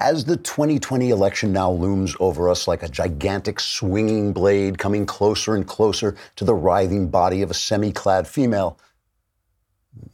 [0.00, 5.54] As the 2020 election now looms over us like a gigantic swinging blade coming closer
[5.54, 8.78] and closer to the writhing body of a semi clad female,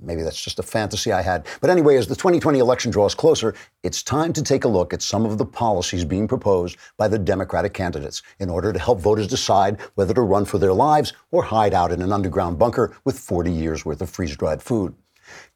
[0.00, 1.46] maybe that's just a fantasy I had.
[1.60, 3.54] But anyway, as the 2020 election draws closer,
[3.84, 7.18] it's time to take a look at some of the policies being proposed by the
[7.18, 11.44] Democratic candidates in order to help voters decide whether to run for their lives or
[11.44, 14.96] hide out in an underground bunker with 40 years worth of freeze dried food.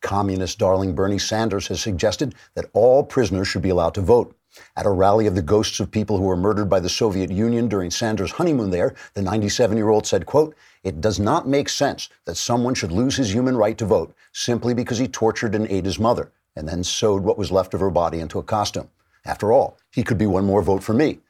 [0.00, 4.34] Communist darling Bernie Sanders has suggested that all prisoners should be allowed to vote.
[4.76, 7.68] At a rally of the ghosts of people who were murdered by the Soviet Union
[7.68, 12.74] during Sanders' honeymoon there, the 97-year-old said, quote, "It does not make sense that someone
[12.74, 16.32] should lose his human right to vote simply because he tortured and ate his mother
[16.56, 18.88] and then sewed what was left of her body into a costume.
[19.24, 21.20] After all, he could be one more vote for me.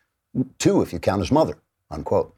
[0.58, 1.58] Two if you count his mother."
[1.90, 2.34] Unquote.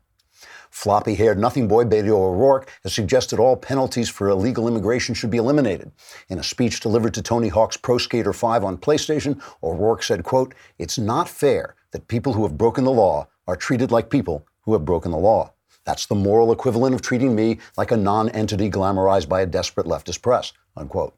[0.72, 5.36] Floppy haired nothing boy Beto O'Rourke has suggested all penalties for illegal immigration should be
[5.36, 5.92] eliminated.
[6.30, 10.54] In a speech delivered to Tony Hawk's Pro Skater 5 on PlayStation, O'Rourke said, quote,
[10.78, 14.72] It's not fair that people who have broken the law are treated like people who
[14.72, 15.52] have broken the law.
[15.84, 19.86] That's the moral equivalent of treating me like a non entity glamorized by a desperate
[19.86, 21.14] leftist press, unquote.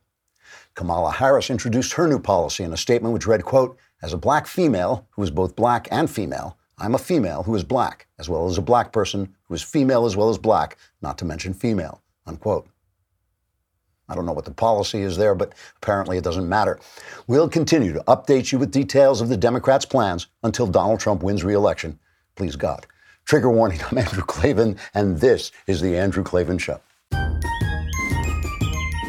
[0.75, 4.49] Kamala Harris introduced her new policy in a statement which read, quote, As a black
[4.49, 8.49] female who is both black and female, I'm a female who is black, as well
[8.49, 12.03] as a black person who is female as well as black, not to mention female.
[12.27, 12.67] Unquote.
[14.09, 16.81] I don't know what the policy is there, but apparently it doesn't matter.
[17.27, 21.45] We'll continue to update you with details of the Democrats' plans until Donald Trump wins
[21.45, 21.99] re-election.
[22.35, 22.87] Please God.
[23.25, 26.81] Trigger warning, I'm Andrew Klavan, and this is The Andrew Klavan Show.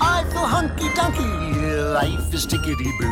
[0.01, 3.11] I feel hunky dunky, life is tickety boo.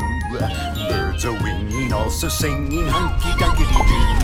[0.88, 4.23] Birds are winging, also singing hunky dunky doo.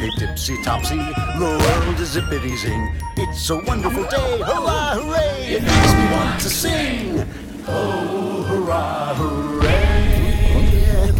[0.00, 2.90] Tipsy topsy, the world is zippity zing.
[3.18, 5.56] It's a wonderful day, hurrah, hooray!
[5.56, 7.28] It makes me want to sing.
[7.68, 11.12] Oh, hurrah, hooray!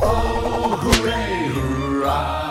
[0.00, 2.50] Oh, hooray, hurrah!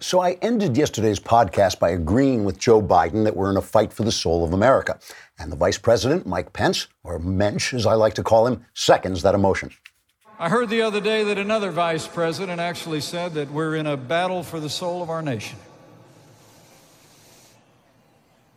[0.00, 3.90] So I ended yesterday's podcast by agreeing with Joe Biden that we're in a fight
[3.90, 4.98] for the soul of America.
[5.38, 9.22] And the Vice President, Mike Pence, or Mensch as I like to call him, seconds
[9.22, 9.70] that emotion.
[10.38, 13.96] I heard the other day that another vice president actually said that we're in a
[13.96, 15.58] battle for the soul of our nation.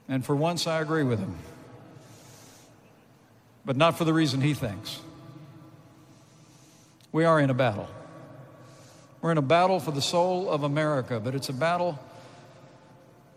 [0.09, 1.37] And for once, I agree with him.
[3.63, 4.99] But not for the reason he thinks.
[7.13, 7.87] We are in a battle.
[9.21, 11.97] We're in a battle for the soul of America, but it's a battle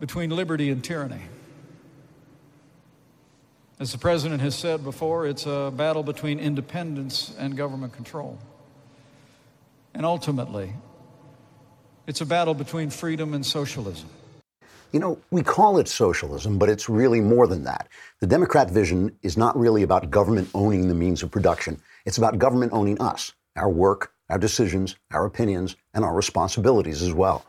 [0.01, 1.23] between liberty and tyranny.
[3.81, 8.39] As the president has said before, it's a battle between independence and government control.
[9.95, 10.73] And ultimately,
[12.07, 14.09] it's a battle between freedom and socialism.
[14.93, 17.89] You know, we call it socialism, but it's really more than that.
[18.21, 21.81] The Democrat vision is not really about government owning the means of production.
[22.05, 27.13] It's about government owning us, our work, our decisions, our opinions, and our responsibilities as
[27.13, 27.45] well.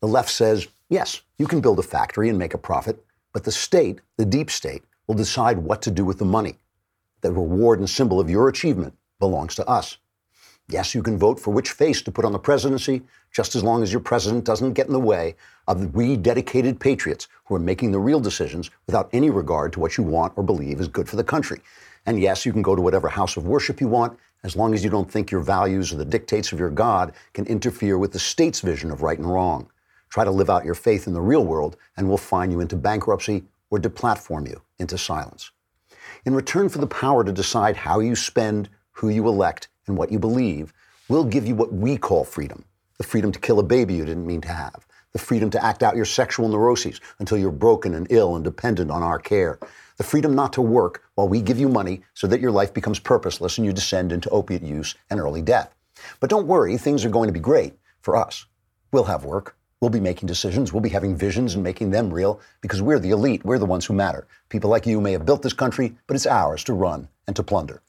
[0.00, 3.04] The left says, yes, you can build a factory and make a profit,
[3.34, 6.58] but the state, the deep state, will decide what to do with the money.
[7.22, 9.96] The reward and symbol of your achievement belongs to us.
[10.68, 13.02] Yes, you can vote for which face to put on the presidency,
[13.32, 15.34] just as long as your president doesn't get in the way
[15.66, 19.80] of the we dedicated patriots who are making the real decisions without any regard to
[19.80, 21.60] what you want or believe is good for the country.
[22.04, 24.84] And yes, you can go to whatever house of worship you want as long as
[24.84, 28.18] you don't think your values or the dictates of your God can interfere with the
[28.18, 29.70] state's vision of right and wrong.
[30.10, 32.76] Try to live out your faith in the real world, and we'll fine you into
[32.76, 35.50] bankruptcy or deplatform you into silence.
[36.24, 40.12] In return for the power to decide how you spend, who you elect, and what
[40.12, 40.72] you believe,
[41.08, 42.64] we'll give you what we call freedom
[42.98, 45.82] the freedom to kill a baby you didn't mean to have, the freedom to act
[45.82, 49.58] out your sexual neuroses until you're broken and ill and dependent on our care,
[49.96, 52.98] the freedom not to work while we give you money so that your life becomes
[52.98, 55.74] purposeless and you descend into opiate use and early death.
[56.20, 58.46] But don't worry, things are going to be great for us.
[58.92, 59.57] We'll have work.
[59.80, 60.72] We'll be making decisions.
[60.72, 63.44] We'll be having visions and making them real because we're the elite.
[63.44, 64.26] We're the ones who matter.
[64.48, 67.44] People like you may have built this country, but it's ours to run and to
[67.44, 67.80] plunder.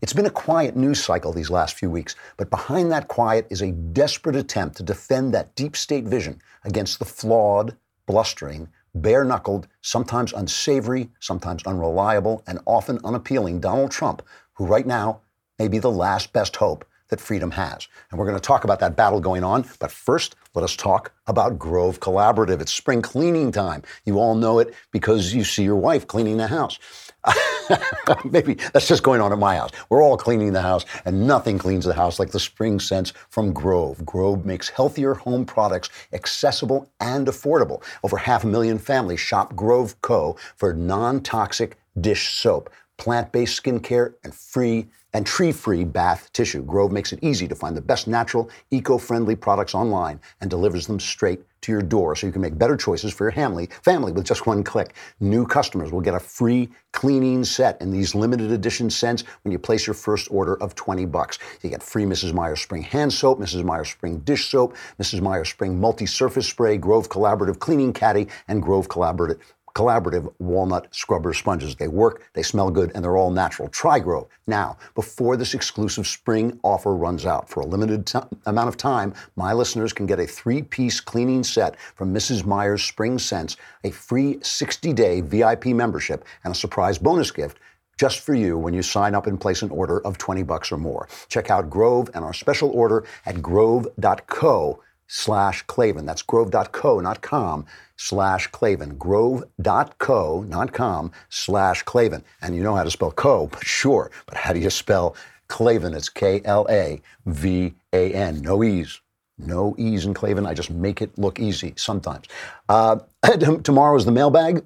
[0.00, 3.62] It's been a quiet news cycle these last few weeks, but behind that quiet is
[3.62, 7.76] a desperate attempt to defend that deep state vision against the flawed,
[8.06, 14.22] blustering, bare knuckled, sometimes unsavory, sometimes unreliable, and often unappealing Donald Trump,
[14.54, 15.20] who right now
[15.58, 17.88] may be the last best hope that freedom has.
[18.10, 19.64] And we're going to talk about that battle going on.
[19.78, 22.60] But first, let us talk about Grove Collaborative.
[22.60, 23.82] It's spring cleaning time.
[24.04, 26.78] You all know it because you see your wife cleaning the house.
[28.24, 29.70] Maybe that's just going on at my house.
[29.88, 33.52] We're all cleaning the house, and nothing cleans the house like the spring scents from
[33.52, 34.04] Grove.
[34.04, 37.82] Grove makes healthier home products accessible and affordable.
[38.02, 40.36] Over half a million families shop Grove Co.
[40.56, 42.70] for non toxic dish soap.
[42.96, 46.62] Plant-based skincare, and free and tree-free bath tissue.
[46.62, 50.98] Grove makes it easy to find the best natural, eco-friendly products online and delivers them
[50.98, 54.26] straight to your door so you can make better choices for your family, family with
[54.26, 54.94] just one click.
[55.20, 59.58] New customers will get a free cleaning set in these limited edition scents when you
[59.58, 61.38] place your first order of 20 bucks.
[61.62, 62.34] You get free Mrs.
[62.34, 63.64] Meyer Spring hand soap, Mrs.
[63.64, 65.22] Meyer Spring dish soap, Mrs.
[65.22, 69.38] Meyer Spring multi-surface spray, Grove Collaborative cleaning caddy, and Grove Collaborative
[69.74, 71.76] collaborative walnut scrubber sponges.
[71.76, 73.68] They work, they smell good, and they're all natural.
[73.68, 77.48] Try Grove now before this exclusive spring offer runs out.
[77.48, 81.42] For a limited t- amount of time, my listeners can get a three piece cleaning
[81.42, 82.44] set from Mrs.
[82.44, 87.58] Meyer's Spring Scents, a free 60 day VIP membership, and a surprise bonus gift
[87.98, 90.78] just for you when you sign up and place an order of 20 bucks or
[90.78, 91.08] more.
[91.28, 96.06] Check out Grove and our special order at grove.co slash Klavan.
[96.06, 97.66] That's grove.co, not com,
[97.96, 98.96] slash Klavan.
[98.96, 102.24] Grove.co, not com, slash Klavan.
[102.42, 104.10] And you know how to spell co, but sure.
[104.26, 105.16] But how do you spell
[105.48, 105.94] Klavan?
[105.94, 108.40] It's K L A V A N.
[108.42, 109.00] No E's.
[109.38, 110.46] No E's in Klavan.
[110.46, 112.26] I just make it look easy sometimes.
[112.68, 112.98] Uh,
[113.62, 114.64] tomorrow is the mailbag.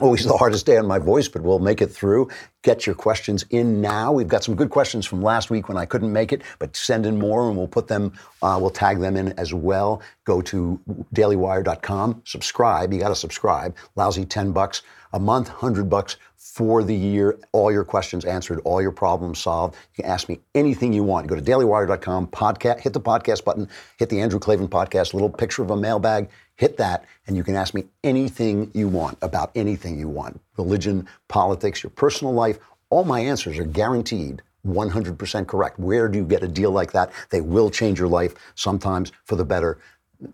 [0.00, 2.28] Always the hardest day on my voice, but we'll make it through.
[2.62, 4.12] Get your questions in now.
[4.12, 7.04] We've got some good questions from last week when I couldn't make it, but send
[7.04, 10.00] in more and we'll put them, uh, we'll tag them in as well.
[10.24, 10.80] Go to
[11.14, 12.94] dailywire.com, subscribe.
[12.94, 13.76] You got to subscribe.
[13.94, 14.80] Lousy 10 bucks
[15.12, 17.38] a month, 100 bucks for the year.
[17.52, 19.76] All your questions answered, all your problems solved.
[19.94, 21.26] You can ask me anything you want.
[21.26, 23.68] Go to dailywire.com, podcast, hit the podcast button,
[23.98, 27.56] hit the Andrew Klavan podcast, little picture of a mailbag hit that and you can
[27.56, 32.58] ask me anything you want about anything you want religion, politics, your personal life.
[32.90, 35.78] All my answers are guaranteed 100% correct.
[35.78, 37.12] Where do you get a deal like that?
[37.30, 39.78] They will change your life, sometimes for the better,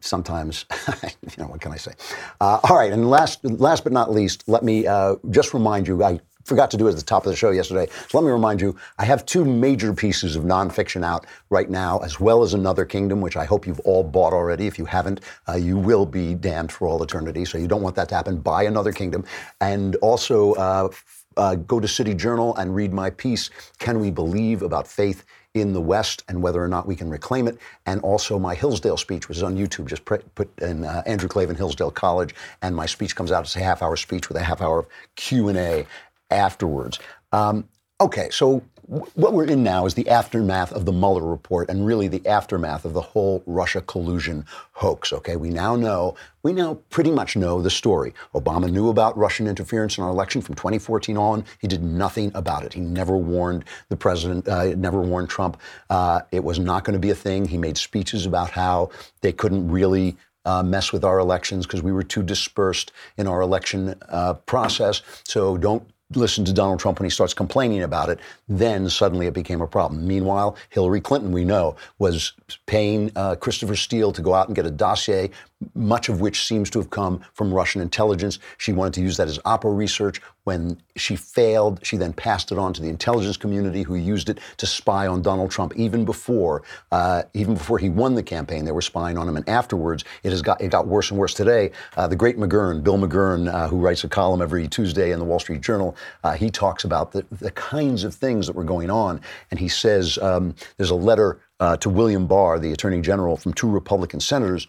[0.00, 0.64] sometimes,
[1.04, 1.92] you know, what can I say?
[2.40, 6.02] Uh, all right, and last, last but not least, let me uh, just remind you,
[6.02, 7.86] I forgot to do it at the top of the show yesterday.
[8.08, 11.98] So let me remind you, I have two major pieces of nonfiction out right now,
[11.98, 14.66] as well as Another Kingdom, which I hope you've all bought already.
[14.66, 17.44] If you haven't, uh, you will be damned for all eternity.
[17.44, 18.38] So you don't want that to happen.
[18.38, 19.24] Buy Another Kingdom.
[19.60, 20.88] And also, uh,
[21.36, 25.72] uh, go to City Journal and read my piece, Can We Believe About Faith in
[25.72, 29.26] the West and whether or not we can reclaim it, and also my Hillsdale speech,
[29.28, 29.86] which is on YouTube.
[29.86, 30.22] Just put
[30.60, 34.28] in uh, Andrew Klavan Hillsdale College, and my speech comes out as a half-hour speech
[34.28, 35.86] with a half-hour Q and A
[36.30, 36.98] afterwards.
[37.32, 37.68] Um,
[38.00, 42.06] okay, so what we're in now is the aftermath of the Mueller report and really
[42.06, 45.12] the aftermath of the whole Russia collusion hoax.
[45.12, 46.14] Okay, we now know,
[46.44, 48.14] we now pretty much know the story.
[48.32, 51.44] Obama knew about Russian interference in our election from 2014 on.
[51.60, 52.74] He did nothing about it.
[52.74, 55.60] He never warned the president, uh, never warned Trump.
[55.90, 57.46] Uh, it was not going to be a thing.
[57.46, 58.90] He made speeches about how
[59.20, 63.40] they couldn't really uh, mess with our elections because we were too dispersed in our
[63.40, 65.02] election uh, process.
[65.24, 69.34] So don't listen to Donald Trump when he starts complaining about it, then suddenly it
[69.34, 70.06] became a problem.
[70.06, 72.32] Meanwhile, Hillary Clinton, we know, was
[72.66, 75.30] paying uh, Christopher Steele to go out and get a dossier,
[75.74, 78.38] much of which seems to have come from Russian intelligence.
[78.58, 80.20] She wanted to use that as oppo research.
[80.46, 84.38] When she failed, she then passed it on to the intelligence community, who used it
[84.58, 86.62] to spy on Donald Trump even before,
[86.92, 88.64] uh, even before he won the campaign.
[88.64, 91.34] They were spying on him, and afterwards, it has got it got worse and worse.
[91.34, 95.18] Today, uh, the great McGurn, Bill McGurn, uh, who writes a column every Tuesday in
[95.18, 98.62] the Wall Street Journal, uh, he talks about the, the kinds of things that were
[98.62, 99.20] going on,
[99.50, 103.52] and he says um, there's a letter uh, to William Barr, the Attorney General, from
[103.52, 104.68] two Republican senators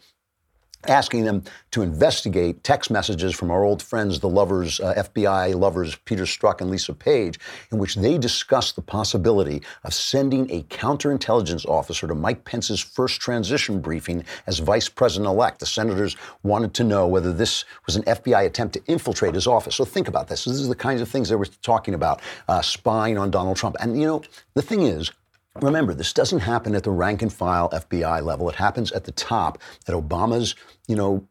[0.89, 5.95] asking them to investigate text messages from our old friends, the lovers, uh, FBI lovers,
[6.05, 7.39] Peter Strzok and Lisa Page,
[7.71, 13.21] in which they discussed the possibility of sending a counterintelligence officer to Mike Pence's first
[13.21, 15.59] transition briefing as vice president elect.
[15.59, 19.75] The senators wanted to know whether this was an FBI attempt to infiltrate his office.
[19.75, 20.45] So think about this.
[20.45, 23.75] This is the kinds of things they were talking about, uh, spying on Donald Trump.
[23.79, 24.21] And, you know,
[24.53, 25.11] the thing is,
[25.61, 28.49] Remember, this doesn't happen at the rank and file FBI level.
[28.49, 30.55] It happens at the top, at Obama's,
[30.87, 31.27] you know,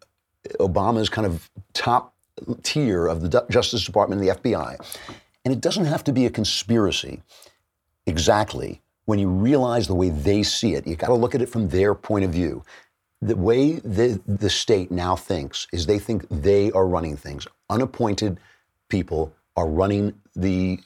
[0.61, 2.15] Obama's kind of top
[2.63, 4.77] tier of the Justice Department and the FBI.
[5.45, 7.23] And it doesn't have to be a conspiracy
[8.07, 10.87] exactly when you realize the way they see it.
[10.87, 12.65] You got to look at it from their point of view.
[13.23, 17.47] The way the, the state now thinks is they think they are running things.
[17.71, 18.39] Unappointed
[18.89, 20.81] people are running the,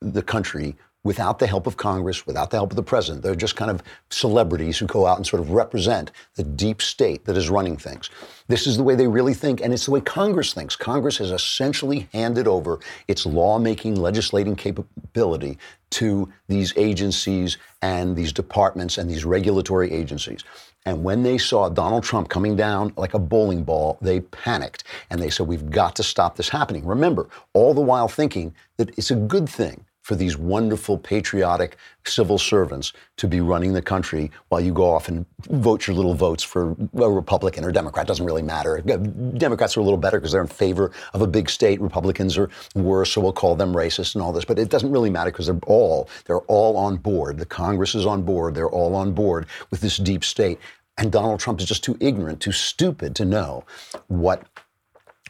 [0.00, 0.76] the country
[1.06, 3.22] without the help of Congress, without the help of the president.
[3.22, 7.24] They're just kind of celebrities who go out and sort of represent the deep state
[7.26, 8.10] that is running things.
[8.48, 10.74] This is the way they really think, and it's the way Congress thinks.
[10.74, 15.58] Congress has essentially handed over its lawmaking, legislating capability
[15.90, 20.42] to these agencies and these departments and these regulatory agencies.
[20.86, 25.22] And when they saw Donald Trump coming down like a bowling ball, they panicked and
[25.22, 26.84] they said, We've got to stop this happening.
[26.84, 32.38] Remember, all the while thinking that it's a good thing for these wonderful, patriotic civil
[32.38, 36.44] servants to be running the country while you go off and vote your little votes
[36.44, 38.06] for a Republican or Democrat.
[38.06, 38.80] Doesn't really matter.
[38.88, 41.80] Uh, Democrats are a little better because they're in favor of a big state.
[41.80, 44.44] Republicans are worse, so we'll call them racist and all this.
[44.44, 47.38] But it doesn't really matter because they're all they're all on board.
[47.38, 48.54] The Congress is on board.
[48.54, 50.60] They're all on board with this deep state.
[50.98, 53.64] And Donald Trump is just too ignorant, too stupid to know
[54.06, 54.46] what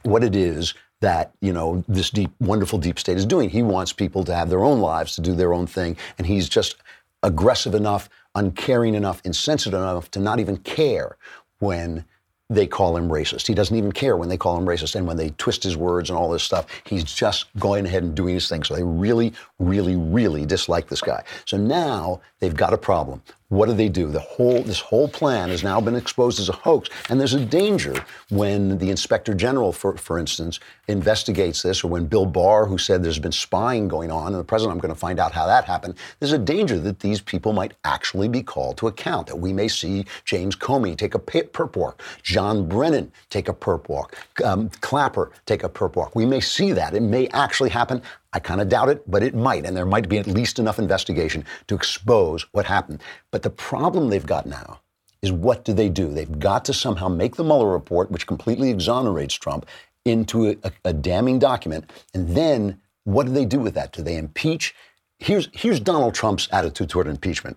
[0.02, 0.74] what it is
[1.06, 3.48] that you know this deep, wonderful deep state is doing.
[3.48, 6.48] He wants people to have their own lives, to do their own thing, and he's
[6.48, 6.78] just
[7.22, 11.16] aggressive enough, uncaring enough, insensitive enough to not even care
[11.60, 12.04] when
[12.50, 13.46] they call him racist.
[13.46, 16.10] He doesn't even care when they call him racist and when they twist his words
[16.10, 16.66] and all this stuff.
[16.84, 18.64] He's just going ahead and doing his thing.
[18.64, 21.22] So they really, really, really dislike this guy.
[21.44, 23.22] So now they've got a problem.
[23.48, 24.08] What do they do?
[24.08, 27.44] The whole this whole plan has now been exposed as a hoax, and there's a
[27.44, 32.76] danger when the inspector general, for for instance, investigates this, or when Bill Barr, who
[32.76, 35.46] said there's been spying going on, and the president, I'm going to find out how
[35.46, 35.94] that happened.
[36.18, 39.28] There's a danger that these people might actually be called to account.
[39.28, 43.88] That we may see James Comey take a perp walk, John Brennan take a perp
[43.88, 46.16] walk, um, Clapper take a perp walk.
[46.16, 46.94] We may see that.
[46.94, 48.02] It may actually happen.
[48.32, 49.64] I kind of doubt it, but it might.
[49.64, 53.02] And there might be at least enough investigation to expose what happened.
[53.30, 54.80] But the problem they've got now
[55.22, 56.12] is what do they do?
[56.12, 59.66] They've got to somehow make the Mueller report, which completely exonerates Trump,
[60.04, 61.90] into a, a, a damning document.
[62.14, 63.92] And then what do they do with that?
[63.92, 64.74] Do they impeach?
[65.18, 67.56] Here's, here's Donald Trump's attitude toward impeachment.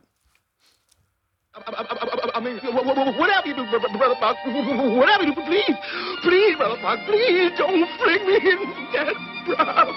[1.68, 3.64] I mean, whatever you do,
[4.98, 5.76] whatever you do, please,
[6.24, 6.56] please,
[7.06, 8.60] please don't fling me in
[8.94, 9.90] that brown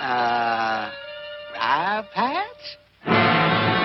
[0.00, 0.90] uh,
[1.52, 3.83] Briar Patch?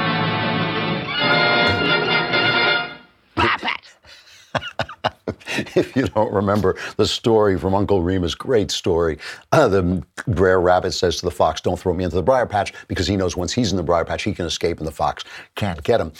[5.89, 9.17] if you don't remember the story from Uncle Remus, great story.
[9.51, 12.73] Uh, the Brer Rabbit says to the fox, Don't throw me into the briar patch,
[12.87, 15.23] because he knows once he's in the briar patch, he can escape and the fox
[15.55, 16.11] can't get him.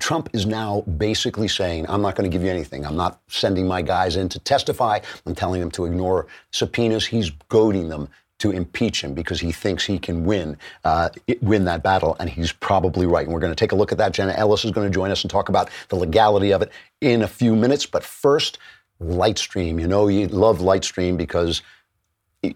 [0.00, 2.86] Trump is now basically saying, I'm not going to give you anything.
[2.86, 5.00] I'm not sending my guys in to testify.
[5.26, 7.04] I'm telling them to ignore subpoenas.
[7.04, 8.08] He's goading them
[8.38, 11.08] to impeach him because he thinks he can win uh,
[11.42, 13.24] win that battle, and he's probably right.
[13.24, 14.12] And we're going to take a look at that.
[14.12, 16.70] Jenna Ellis is going to join us and talk about the legality of it
[17.00, 17.84] in a few minutes.
[17.84, 18.58] But first,
[19.02, 19.80] Lightstream.
[19.80, 21.62] You know, you love Lightstream because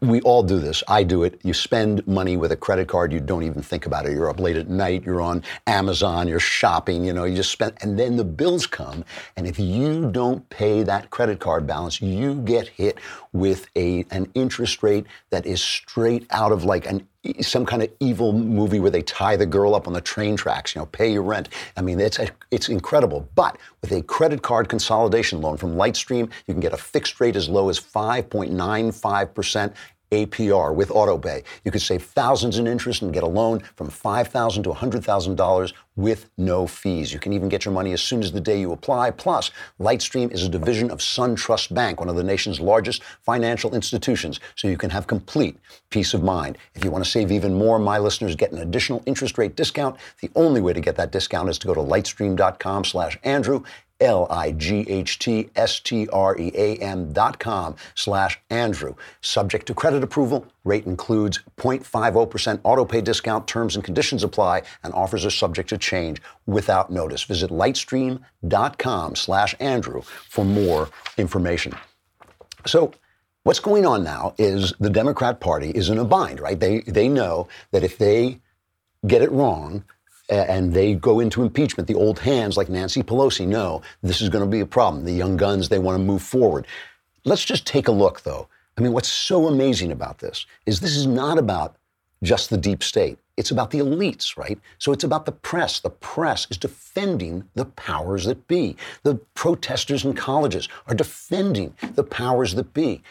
[0.00, 0.82] we all do this.
[0.86, 1.40] I do it.
[1.42, 4.12] You spend money with a credit card, you don't even think about it.
[4.12, 7.74] You're up late at night, you're on Amazon, you're shopping, you know, you just spend,
[7.80, 9.04] and then the bills come.
[9.36, 12.98] And if you don't pay that credit card balance, you get hit
[13.32, 17.08] with a, an interest rate that is straight out of like an
[17.40, 20.74] some kind of evil movie where they tie the girl up on the train tracks,
[20.74, 21.48] you know, pay your rent.
[21.76, 22.18] I mean, it's,
[22.50, 23.28] it's incredible.
[23.34, 27.36] But with a credit card consolidation loan from Lightstream, you can get a fixed rate
[27.36, 29.72] as low as 5.95%
[30.12, 31.42] APR with AutoPay.
[31.64, 36.30] You could save thousands in interest and get a loan from 5,000 to $100,000 with
[36.38, 37.12] no fees.
[37.12, 39.10] You can even get your money as soon as the day you apply.
[39.10, 39.50] Plus,
[39.80, 44.68] Lightstream is a division of SunTrust Bank, one of the nation's largest financial institutions, so
[44.68, 45.58] you can have complete
[45.90, 46.56] peace of mind.
[46.74, 49.96] If you want to save even more, my listeners get an additional interest rate discount.
[50.20, 51.80] The only way to get that discount is to go to
[54.02, 55.52] lightstream.com slash Andrew
[56.82, 58.94] L-I-G-H-T-S-T-R-E-A-M dot com slash Andrew.
[59.20, 64.92] Subject to credit approval, rate includes 0.50% auto pay discount, terms and conditions apply, and
[64.92, 67.22] offers are subject to change without notice.
[67.24, 71.74] Visit lightstream.com slash Andrew for more information.
[72.66, 72.92] So
[73.44, 76.58] what's going on now is the Democrat Party is in a bind, right?
[76.58, 78.40] They, they know that if they
[79.06, 79.84] get it wrong,
[80.32, 81.86] and they go into impeachment.
[81.86, 85.04] The old hands, like Nancy Pelosi, know this is going to be a problem.
[85.04, 86.66] The young guns, they want to move forward.
[87.24, 88.48] Let's just take a look, though.
[88.76, 91.76] I mean, what's so amazing about this is this is not about
[92.22, 93.18] just the deep state.
[93.36, 94.58] It's about the elites, right?
[94.78, 95.80] So it's about the press.
[95.80, 98.76] The press is defending the powers that be.
[99.02, 103.02] The protesters in colleges are defending the powers that be.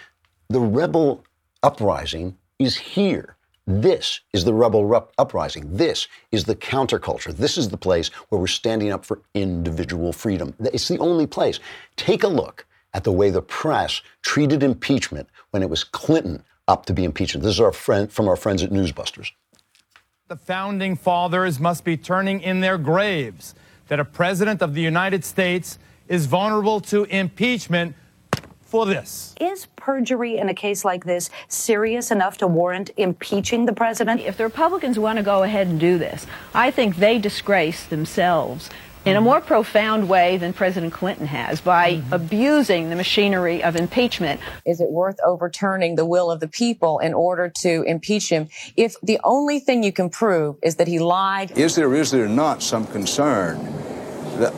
[0.50, 1.24] The rebel
[1.63, 3.36] uprising is here.
[3.68, 5.75] This is the rebel uprising.
[5.75, 7.36] This is the counterculture.
[7.36, 10.56] This is the place where we're standing up for individual freedom.
[10.60, 11.60] It's the only place.
[11.96, 16.86] Take a look at the way the press treated impeachment when it was Clinton up
[16.88, 17.39] to be impeached.
[17.39, 19.32] This is our friend from our friends at Newsbusters.
[20.27, 23.53] The founding fathers must be turning in their graves
[23.89, 25.77] that a president of the United States
[26.08, 27.96] is vulnerable to impeachment
[28.72, 29.36] for this.
[29.40, 34.22] Is perjury in a case like this serious enough to warrant impeaching the president?
[34.22, 38.70] If the Republicans want to go ahead and do this, I think they disgrace themselves
[39.04, 42.13] in a more profound way than President Clinton has by mm-hmm.
[42.13, 44.40] abusing the machinery of impeachment.
[44.66, 48.48] Is it worth overturning the will of the people in order to impeach him
[48.78, 51.58] if the only thing you can prove is that he lied?
[51.58, 53.58] Is there, is there not some concern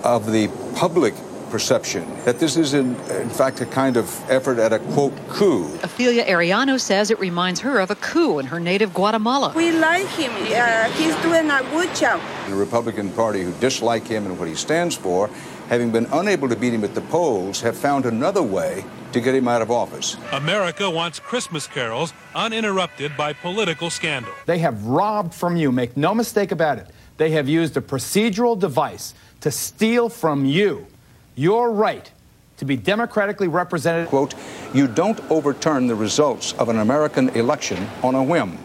[0.03, 1.15] of the public
[1.53, 5.71] perception that this is, in, in, fact, a kind of effort at a quote coup.
[5.83, 9.53] Ophelia Ariano says it reminds her of a coup in her native Guatemala.
[9.55, 10.31] We like him.
[10.31, 12.19] Uh, he's doing a good job.
[12.49, 15.29] The Republican Party, who dislike him and what he stands for,
[15.69, 19.35] having been unable to beat him at the polls, have found another way to get
[19.35, 20.17] him out of office.
[20.31, 24.33] America wants Christmas carols uninterrupted by political scandal.
[24.47, 26.87] They have robbed from you, make no mistake about it.
[27.17, 30.87] They have used a procedural device to steal from you
[31.35, 32.11] your right
[32.57, 34.07] to be democratically represented.
[34.07, 34.35] Quote,
[34.73, 38.57] you don't overturn the results of an American election on a whim.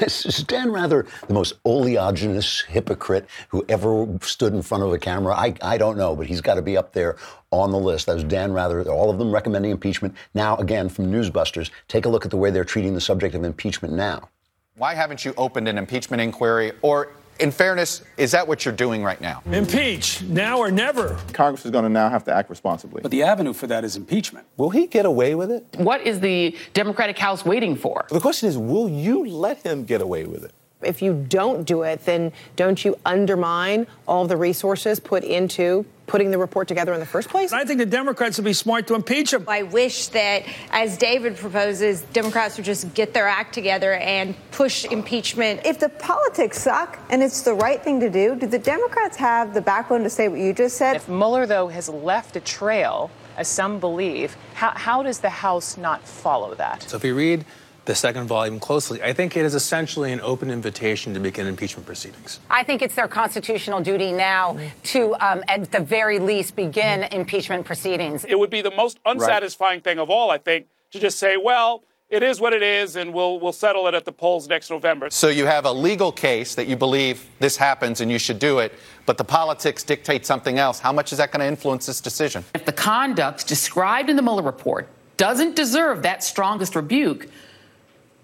[0.00, 5.34] Is Dan Rather the most oleaginous hypocrite who ever stood in front of a camera?
[5.34, 7.16] I, I don't know, but he's got to be up there
[7.50, 8.06] on the list.
[8.06, 10.14] That was Dan Rather, all of them recommending impeachment.
[10.32, 13.44] Now, again, from Newsbusters, take a look at the way they're treating the subject of
[13.44, 14.30] impeachment now.
[14.76, 19.02] Why haven't you opened an impeachment inquiry or in fairness, is that what you're doing
[19.02, 19.42] right now?
[19.50, 21.18] Impeach, now or never.
[21.32, 23.02] Congress is going to now have to act responsibly.
[23.02, 24.46] But the avenue for that is impeachment.
[24.56, 25.66] Will he get away with it?
[25.76, 28.06] What is the Democratic House waiting for?
[28.10, 30.52] The question is, will you let him get away with it?
[30.84, 36.30] If you don't do it, then don't you undermine all the resources put into putting
[36.30, 37.52] the report together in the first place?
[37.52, 39.44] I think the Democrats would be smart to impeach him.
[39.48, 44.84] I wish that, as David proposes, Democrats would just get their act together and push
[44.84, 45.62] impeachment.
[45.64, 49.54] If the politics suck and it's the right thing to do, do the Democrats have
[49.54, 50.96] the backbone to say what you just said?
[50.96, 55.76] If Mueller, though, has left a trail, as some believe, how, how does the House
[55.76, 56.82] not follow that?
[56.82, 57.44] So if you read
[57.84, 59.02] the second volume closely.
[59.02, 62.40] I think it is essentially an open invitation to begin impeachment proceedings.
[62.50, 67.66] I think it's their constitutional duty now to, um, at the very least, begin impeachment
[67.66, 68.24] proceedings.
[68.24, 69.84] It would be the most unsatisfying right.
[69.84, 73.12] thing of all, I think, to just say, well, it is what it is, and
[73.12, 75.08] we'll we'll settle it at the polls next November.
[75.10, 78.58] So you have a legal case that you believe this happens and you should do
[78.58, 78.72] it,
[79.06, 80.78] but the politics dictate something else.
[80.78, 82.44] How much is that going to influence this decision?
[82.54, 87.28] If the conduct described in the Mueller report doesn't deserve that strongest rebuke,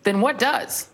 [0.02, 0.88] then what does?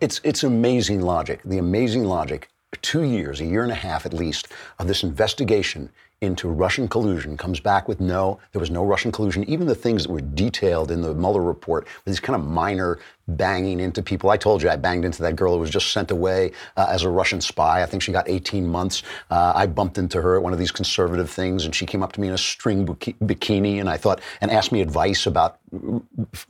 [0.00, 1.40] It's, it's amazing logic.
[1.44, 2.48] The amazing logic,
[2.82, 5.90] two years, a year and a half at least, of this investigation
[6.22, 9.44] into Russian collusion comes back with no, there was no Russian collusion.
[9.44, 13.80] Even the things that were detailed in the Mueller report, these kind of minor banging
[13.80, 14.30] into people.
[14.30, 17.02] I told you I banged into that girl who was just sent away uh, as
[17.02, 17.82] a Russian spy.
[17.82, 19.02] I think she got 18 months.
[19.30, 22.12] Uh, I bumped into her at one of these conservative things, and she came up
[22.12, 25.58] to me in a string bikini, and I thought, and asked me advice about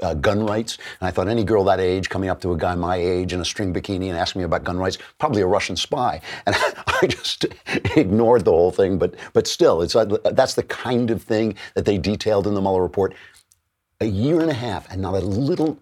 [0.03, 0.79] uh, gun rights.
[1.01, 3.41] And I thought any girl that age coming up to a guy my age in
[3.41, 6.21] a string bikini and asking me about gun rights, probably a Russian spy.
[6.45, 7.47] And I just
[7.97, 8.99] ignored the whole thing.
[8.99, 12.61] But but still, it's uh, that's the kind of thing that they detailed in the
[12.61, 13.15] Mueller report.
[14.01, 15.79] A year and a half, and not a little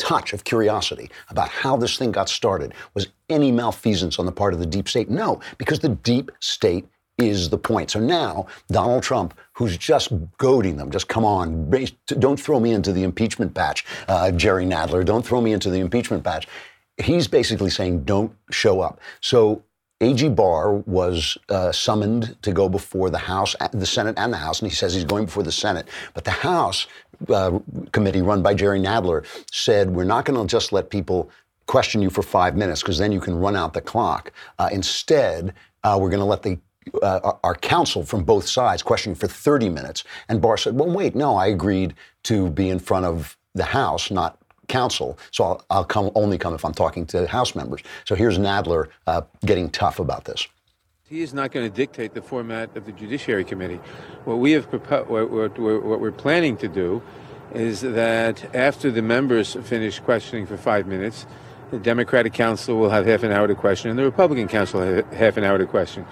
[0.00, 2.74] touch of curiosity about how this thing got started.
[2.94, 5.10] Was any malfeasance on the part of the deep state?
[5.10, 7.90] No, because the deep state is the point.
[7.90, 11.70] So now Donald Trump, who's just goading them, just come on,
[12.18, 15.80] don't throw me into the impeachment batch, uh, Jerry Nadler, don't throw me into the
[15.80, 16.48] impeachment batch.
[16.96, 19.00] He's basically saying, don't show up.
[19.20, 19.62] So
[20.02, 20.30] A.G.
[20.30, 24.70] Barr was uh, summoned to go before the House, the Senate, and the House, and
[24.70, 25.88] he says he's going before the Senate.
[26.14, 26.86] But the House
[27.28, 27.58] uh,
[27.92, 31.30] committee run by Jerry Nadler said, we're not going to just let people
[31.66, 34.32] question you for five minutes because then you can run out the clock.
[34.58, 36.58] Uh, instead, uh, we're going to let the
[37.02, 40.02] uh, our counsel from both sides question you for 30 minutes.
[40.28, 44.10] And Barr said, well, wait, no, I agreed to be in front of the House,
[44.10, 44.39] not
[44.70, 45.18] counsel.
[45.32, 47.82] So I'll, I'll come only come if I'm talking to House members.
[48.06, 50.48] So here's Nadler uh, getting tough about this.
[51.08, 53.80] He is not going to dictate the format of the Judiciary Committee.
[54.24, 57.02] What we have proposed, what, what, what we're planning to do,
[57.52, 61.26] is that after the members finish questioning for five minutes,
[61.72, 64.94] the Democratic Counsel will have half an hour to question, and the Republican Counsel will
[64.94, 66.06] have half an hour to question.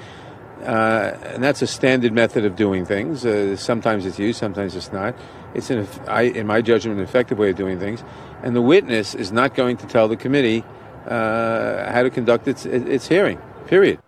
[0.63, 3.25] Uh, and that's a standard method of doing things.
[3.25, 5.15] Uh, sometimes it's used, sometimes it's not.
[5.55, 8.03] It's, an, I, in my judgment, an effective way of doing things.
[8.43, 10.65] And the witness is not going to tell the committee
[11.07, 14.01] uh, how to conduct its, its hearing, period.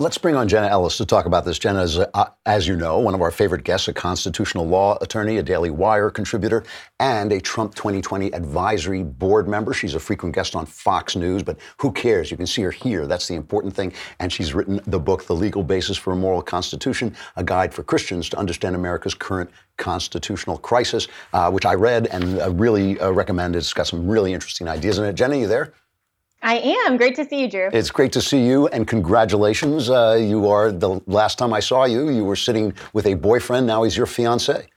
[0.00, 1.56] Let's bring on Jenna Ellis to talk about this.
[1.56, 5.36] Jenna is, uh, as you know, one of our favorite guests, a constitutional law attorney,
[5.36, 6.64] a Daily Wire contributor,
[6.98, 9.72] and a Trump 2020 advisory board member.
[9.72, 12.28] She's a frequent guest on Fox News, but who cares?
[12.32, 13.06] You can see her here.
[13.06, 13.92] That's the important thing.
[14.18, 17.84] And she's written the book, The Legal Basis for a Moral Constitution, a guide for
[17.84, 23.12] Christians to understand America's current constitutional crisis, uh, which I read and uh, really uh,
[23.12, 23.54] recommend.
[23.54, 25.12] It's got some really interesting ideas in it.
[25.12, 25.72] Jenna, you there?
[26.44, 26.98] I am.
[26.98, 27.70] Great to see you, Drew.
[27.72, 29.88] It's great to see you, and congratulations.
[29.88, 33.66] Uh, you are the last time I saw you, you were sitting with a boyfriend.
[33.66, 34.68] Now he's your fiance.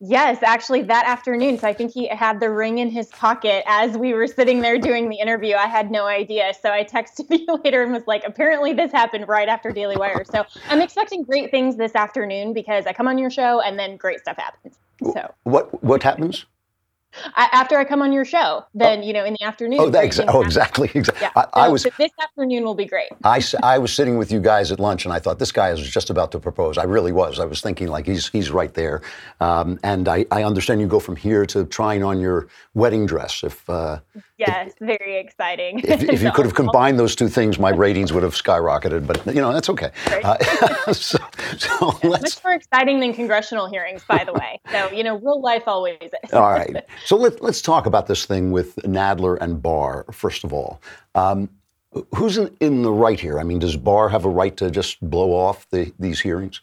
[0.00, 1.58] Yes, actually, that afternoon.
[1.58, 4.78] So I think he had the ring in his pocket as we were sitting there
[4.78, 5.54] doing the interview.
[5.54, 6.52] I had no idea.
[6.60, 10.24] So I texted you later and was like, apparently this happened right after Daily Wire.
[10.24, 13.96] So I'm expecting great things this afternoon because I come on your show and then
[13.96, 14.76] great stuff happens.
[15.14, 16.46] So what what happens?
[17.34, 19.80] I, after I come on your show, then you know in the afternoon.
[19.80, 21.22] Oh, that, exa- oh exactly, exactly.
[21.22, 21.30] Yeah.
[21.36, 23.08] I, So I was this afternoon will be great.
[23.24, 25.80] I, I was sitting with you guys at lunch, and I thought this guy is
[25.88, 26.78] just about to propose.
[26.78, 27.40] I really was.
[27.40, 29.02] I was thinking like he's he's right there.
[29.40, 33.42] Um, and I, I understand you go from here to trying on your wedding dress.
[33.44, 34.00] If uh,
[34.38, 35.80] Yes, very exciting.
[35.80, 39.06] if, if you could have combined those two things, my ratings would have skyrocketed.
[39.06, 39.90] But you know that's okay.
[40.06, 40.36] Uh,
[40.92, 41.18] so,
[41.56, 44.60] so let's Much more exciting than congressional hearings, by the way.
[44.70, 46.32] So, you know, real life always is.
[46.32, 46.84] All right.
[47.04, 50.82] So let, let's talk about this thing with Nadler and Barr, first of all.
[51.14, 51.48] Um,
[52.14, 53.38] who's in, in the right here?
[53.38, 56.60] I mean, does Barr have a right to just blow off the, these hearings?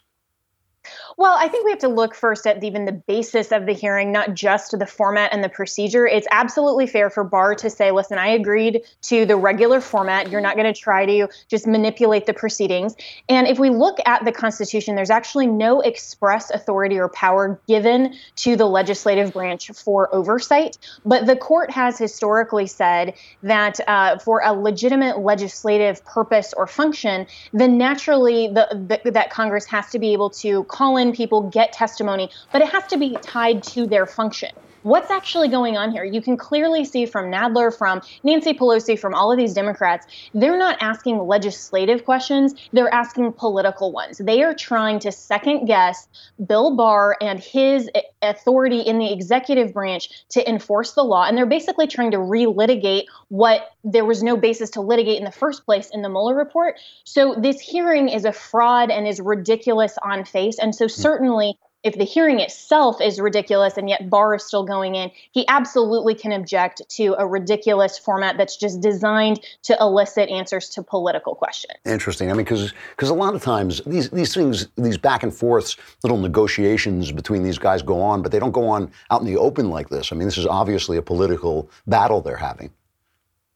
[1.16, 4.10] Well, I think we have to look first at even the basis of the hearing,
[4.10, 6.06] not just the format and the procedure.
[6.06, 10.30] It's absolutely fair for Barr to say, listen, I agreed to the regular format.
[10.30, 12.96] You're not going to try to just manipulate the proceedings.
[13.28, 18.14] And if we look at the Constitution, there's actually no express authority or power given
[18.36, 20.78] to the legislative branch for oversight.
[21.04, 27.26] But the court has historically said that uh, for a legitimate legislative purpose or function,
[27.52, 31.72] then naturally the, the, that Congress has to be able to call in people, get
[31.72, 34.50] testimony, but it has to be tied to their function.
[34.84, 36.04] What's actually going on here?
[36.04, 40.58] You can clearly see from Nadler, from Nancy Pelosi, from all of these Democrats, they're
[40.58, 44.18] not asking legislative questions, they're asking political ones.
[44.18, 46.06] They are trying to second guess
[46.46, 47.88] Bill Barr and his
[48.20, 51.24] authority in the executive branch to enforce the law.
[51.24, 55.32] And they're basically trying to relitigate what there was no basis to litigate in the
[55.32, 56.78] first place in the Mueller report.
[57.04, 60.58] So this hearing is a fraud and is ridiculous on face.
[60.58, 60.90] And so hmm.
[60.90, 65.46] certainly if the hearing itself is ridiculous and yet Barr is still going in, he
[65.48, 71.34] absolutely can object to a ridiculous format that's just designed to elicit answers to political
[71.34, 71.74] questions.
[71.84, 72.30] Interesting.
[72.30, 75.76] I mean, because because a lot of times these these things, these back and forths,
[76.02, 79.36] little negotiations between these guys go on, but they don't go on out in the
[79.36, 80.10] open like this.
[80.10, 82.70] I mean, this is obviously a political battle they're having.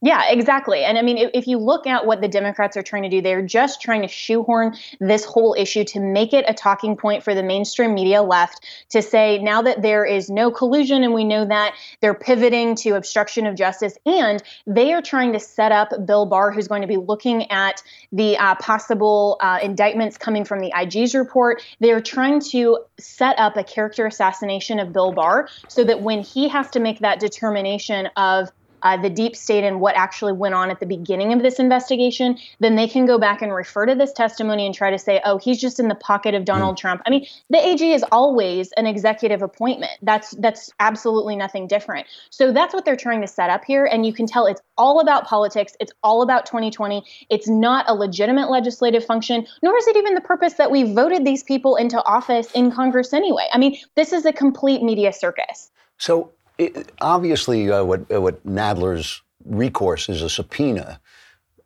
[0.00, 0.84] Yeah, exactly.
[0.84, 3.42] And I mean, if, you look at what the Democrats are trying to do, they're
[3.42, 7.42] just trying to shoehorn this whole issue to make it a talking point for the
[7.42, 11.74] mainstream media left to say now that there is no collusion and we know that
[12.00, 16.52] they're pivoting to obstruction of justice and they are trying to set up Bill Barr,
[16.52, 17.82] who's going to be looking at
[18.12, 21.60] the uh, possible uh, indictments coming from the IG's report.
[21.80, 26.46] They're trying to set up a character assassination of Bill Barr so that when he
[26.48, 30.70] has to make that determination of uh, the deep state and what actually went on
[30.70, 34.12] at the beginning of this investigation, then they can go back and refer to this
[34.12, 36.78] testimony and try to say, oh, he's just in the pocket of Donald Mm.
[36.78, 37.02] Trump.
[37.06, 39.92] I mean, the AG is always an executive appointment.
[40.02, 42.06] That's that's absolutely nothing different.
[42.30, 45.00] So that's what they're trying to set up here, and you can tell it's all
[45.00, 45.74] about politics.
[45.80, 47.02] It's all about 2020.
[47.30, 51.24] It's not a legitimate legislative function, nor is it even the purpose that we voted
[51.24, 53.46] these people into office in Congress anyway.
[53.52, 55.70] I mean, this is a complete media circus.
[55.98, 61.00] So it, obviously, uh, what uh, what Nadler's recourse is a subpoena,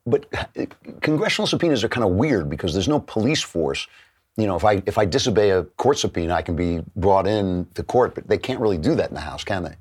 [0.06, 0.26] but
[1.00, 3.88] congressional subpoenas are kind of weird because there's no police force.
[4.36, 7.66] You know, if I if I disobey a court subpoena, I can be brought in
[7.74, 9.74] to court, but they can't really do that in the House, can they?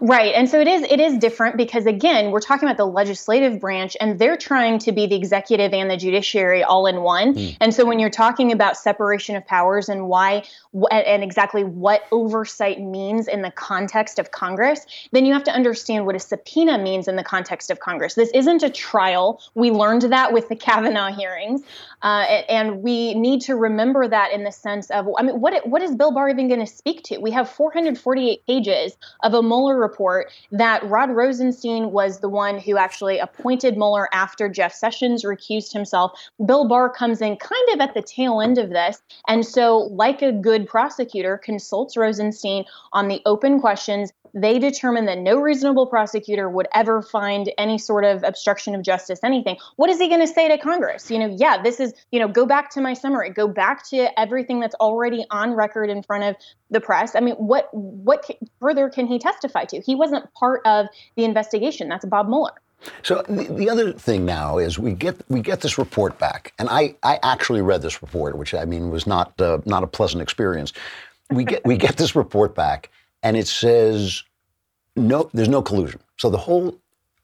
[0.00, 0.34] Right.
[0.34, 3.96] And so it is it is different because again, we're talking about the legislative branch
[4.00, 7.34] and they're trying to be the executive and the judiciary all in one.
[7.34, 7.56] Mm.
[7.60, 12.02] And so when you're talking about separation of powers and why wh- and exactly what
[12.12, 16.78] oversight means in the context of Congress, then you have to understand what a subpoena
[16.78, 18.14] means in the context of Congress.
[18.14, 19.42] This isn't a trial.
[19.54, 21.62] We learned that with the Kavanaugh hearings.
[22.02, 25.82] Uh, and we need to remember that in the sense of, I mean, what, what
[25.82, 27.18] is Bill Barr even going to speak to?
[27.18, 32.76] We have 448 pages of a Mueller report that Rod Rosenstein was the one who
[32.76, 36.12] actually appointed Mueller after Jeff Sessions recused himself.
[36.44, 39.02] Bill Barr comes in kind of at the tail end of this.
[39.28, 45.18] And so, like a good prosecutor, consults Rosenstein on the open questions, they determined that
[45.18, 49.56] no reasonable prosecutor would ever find any sort of obstruction of justice, anything.
[49.76, 51.10] What is he going to say to Congress?
[51.10, 54.18] You know, yeah, this is, you know, go back to my summary, go back to
[54.18, 56.36] everything that's already on record in front of
[56.70, 57.14] the press.
[57.14, 58.28] I mean, what what
[58.60, 59.80] further can he testify to?
[59.80, 61.88] He wasn't part of the investigation.
[61.88, 62.52] That's Bob Mueller.
[63.02, 66.68] So the, the, other thing now is we get we get this report back, and
[66.70, 70.22] I, I actually read this report, which I mean was not uh, not a pleasant
[70.22, 70.72] experience.
[71.30, 72.90] We get we get this report back,
[73.22, 74.22] and it says
[74.96, 76.00] no, there's no collusion.
[76.18, 76.76] So the whole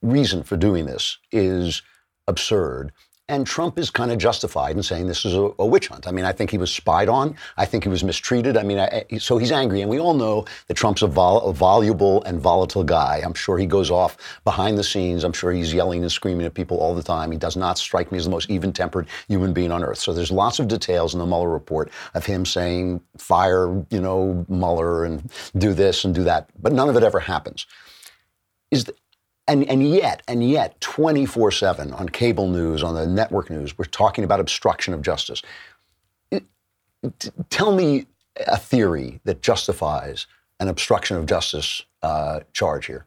[0.02, 1.82] reason for doing this is
[2.26, 2.92] absurd.
[3.28, 6.06] And Trump is kind of justified in saying this is a, a, witch hunt.
[6.06, 7.34] I mean, I think he was spied on.
[7.56, 8.56] I think he was mistreated.
[8.56, 9.80] I mean, I, so he's angry.
[9.80, 13.22] And we all know that Trump's a, vol- a, voluble and volatile guy.
[13.24, 15.24] I'm sure he goes off behind the scenes.
[15.24, 17.32] I'm sure he's yelling and screaming at people all the time.
[17.32, 19.98] He does not strike me as the most even tempered human being on earth.
[19.98, 24.46] So there's lots of details in the Mueller report of him saying, fire, you know,
[24.48, 26.48] Mueller and do this and do that.
[26.62, 27.66] But none of it ever happens.
[28.70, 28.94] Is the,
[29.48, 33.84] and, and yet, and yet, 24 7 on cable news, on the network news, we're
[33.84, 35.42] talking about obstruction of justice.
[37.50, 38.06] tell me
[38.46, 40.26] a theory that justifies
[40.58, 43.06] an obstruction of justice uh, charge here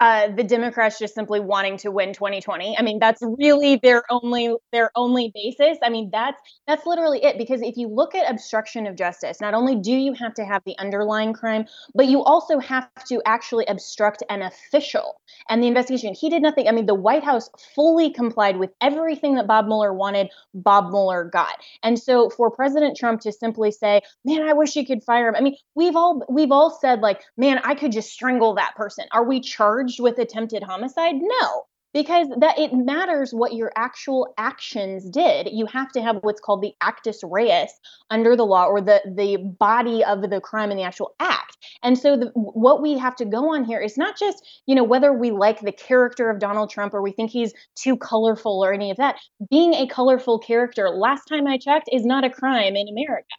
[0.00, 2.76] uh, the Democrats just simply wanting to win 2020.
[2.76, 5.78] I mean, that's really their only their only basis.
[5.82, 7.38] I mean, that's that's literally it.
[7.38, 10.62] Because if you look at obstruction of justice, not only do you have to have
[10.66, 16.12] the underlying crime, but you also have to actually obstruct an official and the investigation.
[16.12, 16.66] He did nothing.
[16.66, 20.28] I mean, the White House fully complied with everything that Bob Mueller wanted.
[20.54, 21.54] Bob Mueller got,
[21.84, 25.36] and so for President Trump to simply say, "Man, I wish you could fire him."
[25.36, 29.06] I mean, we've all we've all said like, "Man, I could just strangle that person."
[29.12, 29.83] Are we charged?
[29.84, 31.16] Charged with attempted homicide?
[31.16, 35.48] No, because that it matters what your actual actions did.
[35.52, 37.72] You have to have what's called the actus reus
[38.10, 41.56] under the law or the the body of the crime and the actual act.
[41.82, 44.84] And so the, what we have to go on here is not just, you know,
[44.84, 48.72] whether we like the character of Donald Trump or we think he's too colorful or
[48.72, 49.16] any of that.
[49.50, 53.34] Being a colorful character, last time I checked, is not a crime in America.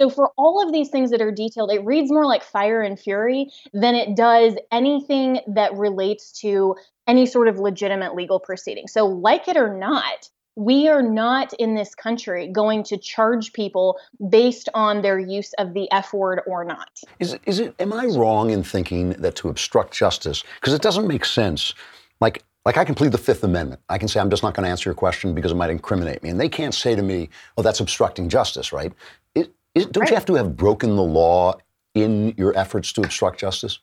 [0.00, 2.98] So for all of these things that are detailed, it reads more like Fire and
[2.98, 6.74] Fury than it does anything that relates to
[7.06, 8.86] any sort of legitimate legal proceeding.
[8.86, 13.98] So like it or not, we are not in this country going to charge people
[14.30, 17.00] based on their use of the F word or not.
[17.18, 20.82] Is it, is it am I wrong in thinking that to obstruct justice because it
[20.82, 21.74] doesn't make sense
[22.20, 23.80] like like I can plead the Fifth Amendment.
[23.88, 26.22] I can say I'm just not going to answer your question because it might incriminate
[26.22, 28.92] me, and they can't say to me, "Oh, that's obstructing justice," right?
[29.74, 30.10] Is, don't right.
[30.10, 31.54] you have to have broken the law
[31.94, 33.78] in your efforts to obstruct justice?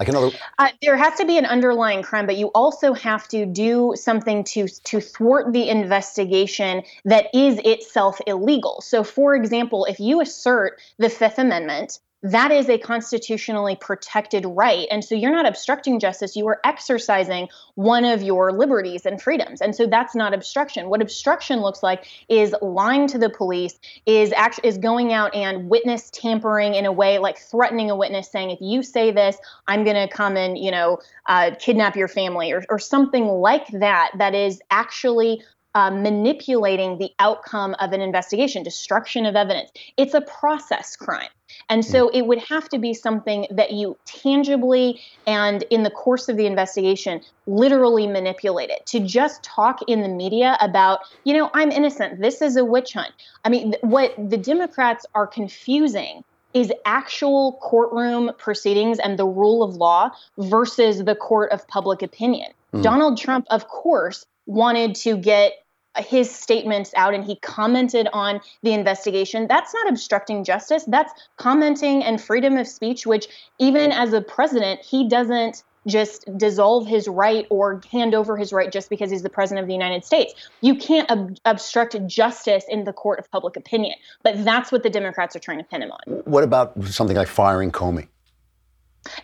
[0.00, 0.30] Like another.
[0.58, 4.42] Uh, there has to be an underlying crime, but you also have to do something
[4.44, 8.80] to to thwart the investigation that is itself illegal.
[8.80, 14.86] So, for example, if you assert the Fifth Amendment that is a constitutionally protected right.
[14.90, 19.60] And so you're not obstructing justice, you are exercising one of your liberties and freedoms.
[19.60, 20.88] And so that's not obstruction.
[20.88, 25.68] What obstruction looks like is lying to the police, is actually is going out and
[25.68, 29.82] witness tampering in a way like threatening a witness saying if you say this, I'm
[29.82, 34.12] going to come and, you know, uh, kidnap your family or, or something like that
[34.18, 35.42] that is actually
[35.74, 39.70] uh, manipulating the outcome of an investigation, destruction of evidence.
[39.96, 41.30] It's a process crime.
[41.68, 46.28] And so it would have to be something that you tangibly and in the course
[46.28, 48.84] of the investigation literally manipulate it.
[48.86, 52.94] To just talk in the media about, you know, I'm innocent, this is a witch
[52.94, 53.12] hunt.
[53.44, 59.76] I mean, what the Democrats are confusing is actual courtroom proceedings and the rule of
[59.76, 62.50] law versus the court of public opinion.
[62.74, 62.82] Mm.
[62.82, 65.52] Donald Trump, of course, wanted to get
[65.98, 72.02] his statements out and he commented on the investigation that's not obstructing justice that's commenting
[72.02, 73.28] and freedom of speech which
[73.58, 78.70] even as a president he doesn't just dissolve his right or hand over his right
[78.70, 80.32] just because he's the president of the United States.
[80.60, 83.96] You can't ob- obstruct justice in the court of public opinion.
[84.22, 86.22] But that's what the Democrats are trying to pin him on.
[86.24, 88.06] What about something like firing Comey?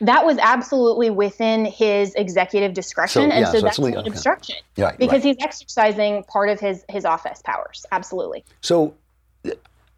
[0.01, 4.09] That was absolutely within his executive discretion, so, and yeah, so, so that's an okay.
[4.09, 5.37] obstruction yeah, because right.
[5.37, 7.87] he's exercising part of his his office powers.
[7.93, 8.45] Absolutely.
[8.61, 8.95] So,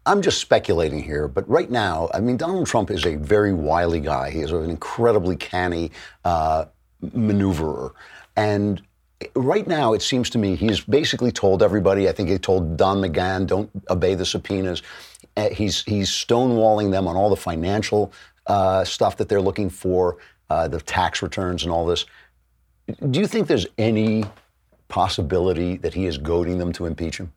[0.05, 3.99] I'm just speculating here, but right now, I mean, Donald Trump is a very wily
[3.99, 4.29] guy.
[4.31, 5.91] He is an incredibly canny
[6.25, 6.65] uh,
[7.03, 7.91] maneuverer,
[8.35, 8.81] and
[9.35, 12.07] right now, it seems to me he's basically told everybody.
[12.07, 14.81] I think he told Don McGahn, "Don't obey the subpoenas."
[15.37, 18.11] Uh, he's he's stonewalling them on all the financial
[18.51, 20.17] uh, stuff that they're looking for,
[20.49, 22.05] uh, the tax returns and all this.
[23.09, 24.25] Do you think there's any
[24.89, 27.31] possibility that he is goading them to impeach him?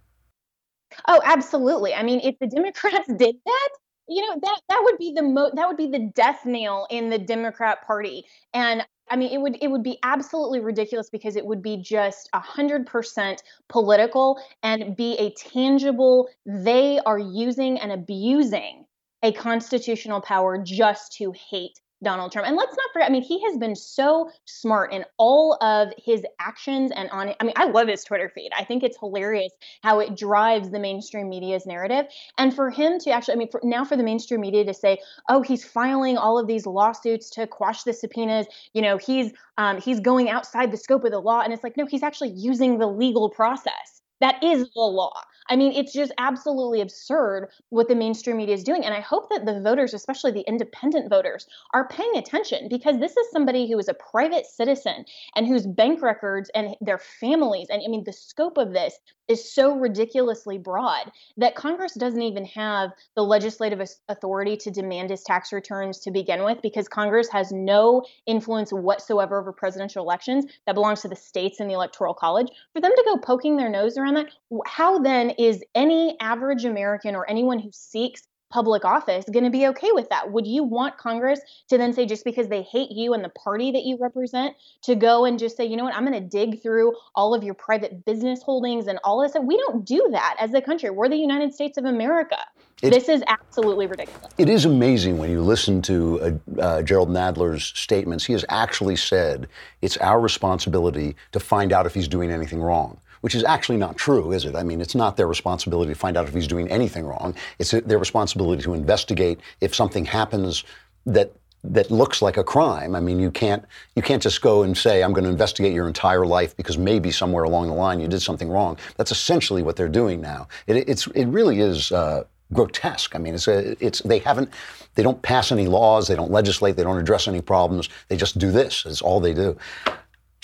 [1.07, 1.95] Oh, absolutely.
[1.95, 3.69] I mean, if the Democrats did that,
[4.09, 7.11] you know that that would be the mo- that would be the death nail in
[7.11, 11.47] the Democrat Party, and I mean, it would it would be absolutely ridiculous because it
[11.47, 16.29] would be just hundred percent political and be a tangible.
[16.45, 18.84] They are using and abusing
[19.25, 22.47] a constitutional power just to hate Donald Trump.
[22.47, 26.23] And let's not forget, I mean, he has been so smart in all of his
[26.39, 27.37] actions and on it.
[27.41, 28.51] I mean, I love his Twitter feed.
[28.55, 29.51] I think it's hilarious
[29.83, 32.05] how it drives the mainstream media's narrative.
[32.37, 34.99] And for him to actually, I mean, for, now for the mainstream media to say,
[35.31, 39.81] oh, he's filing all of these lawsuits to quash the subpoenas, you know, he's um,
[39.81, 41.41] he's going outside the scope of the law.
[41.41, 44.03] And it's like, no, he's actually using the legal process.
[44.21, 45.15] That is the law.
[45.49, 48.85] I mean, it's just absolutely absurd what the mainstream media is doing.
[48.85, 53.17] And I hope that the voters, especially the independent voters, are paying attention because this
[53.17, 55.05] is somebody who is a private citizen
[55.37, 59.53] and whose bank records and their families, and I mean, the scope of this is
[59.53, 65.53] so ridiculously broad that Congress doesn't even have the legislative authority to demand his tax
[65.53, 70.45] returns to begin with because Congress has no influence whatsoever over presidential elections.
[70.67, 72.49] That belongs to the states and the Electoral College.
[72.73, 74.27] For them to go poking their nose around that,
[74.67, 78.23] how then is any average American or anyone who seeks
[78.55, 80.31] public office going to be okay with that?
[80.31, 83.73] Would you want Congress to then say, just because they hate you and the party
[83.73, 86.63] that you represent, to go and just say, you know what, I'm going to dig
[86.63, 89.33] through all of your private business holdings and all this?
[89.43, 90.91] We don't do that as a country.
[90.91, 92.39] We're the United States of America.
[92.81, 94.33] It, this is absolutely ridiculous.
[94.39, 98.25] It is amazing when you listen to uh, uh, Jerrold Nadler's statements.
[98.25, 99.49] He has actually said
[99.83, 103.97] it's our responsibility to find out if he's doing anything wrong which is actually not
[103.97, 104.55] true, is it?
[104.55, 107.35] I mean, it's not their responsibility to find out if he's doing anything wrong.
[107.59, 110.63] It's their responsibility to investigate if something happens
[111.07, 111.33] that
[111.77, 112.95] that looks like a crime.
[112.95, 113.65] I mean, you can't
[113.97, 117.11] you can't just go and say I'm going to investigate your entire life because maybe
[117.11, 118.77] somewhere along the line you did something wrong.
[118.99, 120.47] That's essentially what they're doing now.
[120.67, 121.93] It, it's it really is.
[121.93, 123.17] Uh, grotesque.
[123.17, 124.51] I mean, it's a, it's they haven't
[124.97, 127.89] they don't pass any laws, they don't legislate, they don't address any problems.
[128.09, 128.85] They just do this.
[128.85, 129.57] It's all they do.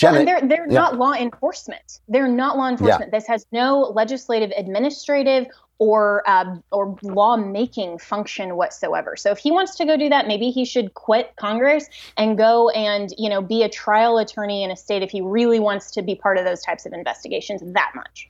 [0.02, 0.78] Well, and they're they're yeah.
[0.78, 2.00] not law enforcement.
[2.08, 3.10] They're not law enforcement.
[3.12, 3.18] Yeah.
[3.18, 5.46] This has no legislative, administrative,
[5.78, 9.16] or um, or lawmaking function whatsoever.
[9.16, 11.86] So if he wants to go do that, maybe he should quit Congress
[12.16, 15.58] and go and you know be a trial attorney in a state if he really
[15.58, 18.28] wants to be part of those types of investigations that much.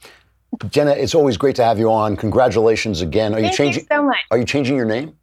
[0.69, 2.17] Jenna, it's always great to have you on.
[2.17, 3.35] Congratulations again.
[3.35, 3.83] Are Thank you changing?
[3.83, 4.25] You so much.
[4.31, 5.17] Are you changing your name?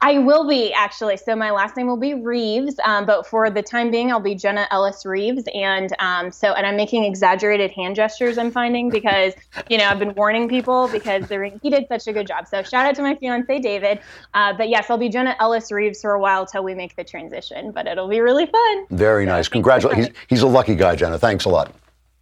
[0.00, 1.16] I will be actually.
[1.16, 4.34] So my last name will be Rives, um, but for the time being, I'll be
[4.34, 5.44] Jenna Ellis Rives.
[5.54, 8.38] And um, so, and I'm making exaggerated hand gestures.
[8.38, 9.34] I'm finding because
[9.68, 12.46] you know I've been warning people because he did such a good job.
[12.48, 14.00] So shout out to my fiance David.
[14.32, 17.04] Uh, but yes, I'll be Jenna Ellis Rives for a while till we make the
[17.04, 17.72] transition.
[17.72, 18.86] But it'll be really fun.
[18.90, 19.48] Very nice.
[19.48, 20.08] Congratulations.
[20.08, 21.18] He's, he's a lucky guy, Jenna.
[21.18, 21.74] Thanks a lot.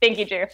[0.02, 0.46] Thank you, Drew.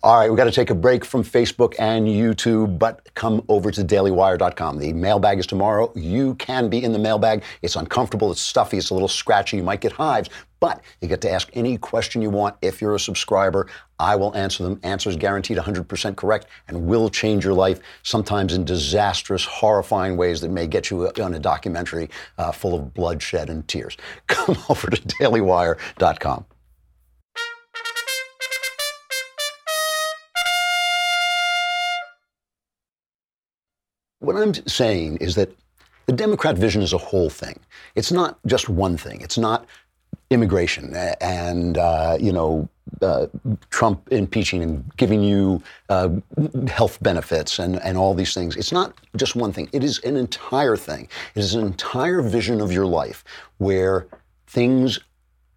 [0.00, 3.72] All right, we've got to take a break from Facebook and YouTube, but come over
[3.72, 4.78] to dailywire.com.
[4.78, 5.92] The mailbag is tomorrow.
[5.96, 7.42] You can be in the mailbag.
[7.62, 9.56] It's uncomfortable, it's stuffy, it's a little scratchy.
[9.56, 10.30] You might get hives,
[10.60, 13.66] but you get to ask any question you want if you're a subscriber.
[13.98, 14.78] I will answer them.
[14.84, 20.50] Answers guaranteed 100% correct and will change your life, sometimes in disastrous, horrifying ways that
[20.52, 22.08] may get you on a documentary
[22.38, 23.96] uh, full of bloodshed and tears.
[24.28, 26.44] Come over to dailywire.com.
[34.20, 35.54] What I'm saying is that
[36.06, 37.58] the Democrat vision is a whole thing.
[37.94, 39.20] It's not just one thing.
[39.20, 39.66] It's not
[40.30, 42.68] immigration and uh, you know
[43.00, 43.26] uh,
[43.70, 46.08] Trump impeaching and giving you uh,
[46.68, 48.56] health benefits and, and all these things.
[48.56, 49.68] It's not just one thing.
[49.72, 51.08] It is an entire thing.
[51.34, 53.24] It is an entire vision of your life
[53.58, 54.06] where
[54.46, 54.98] things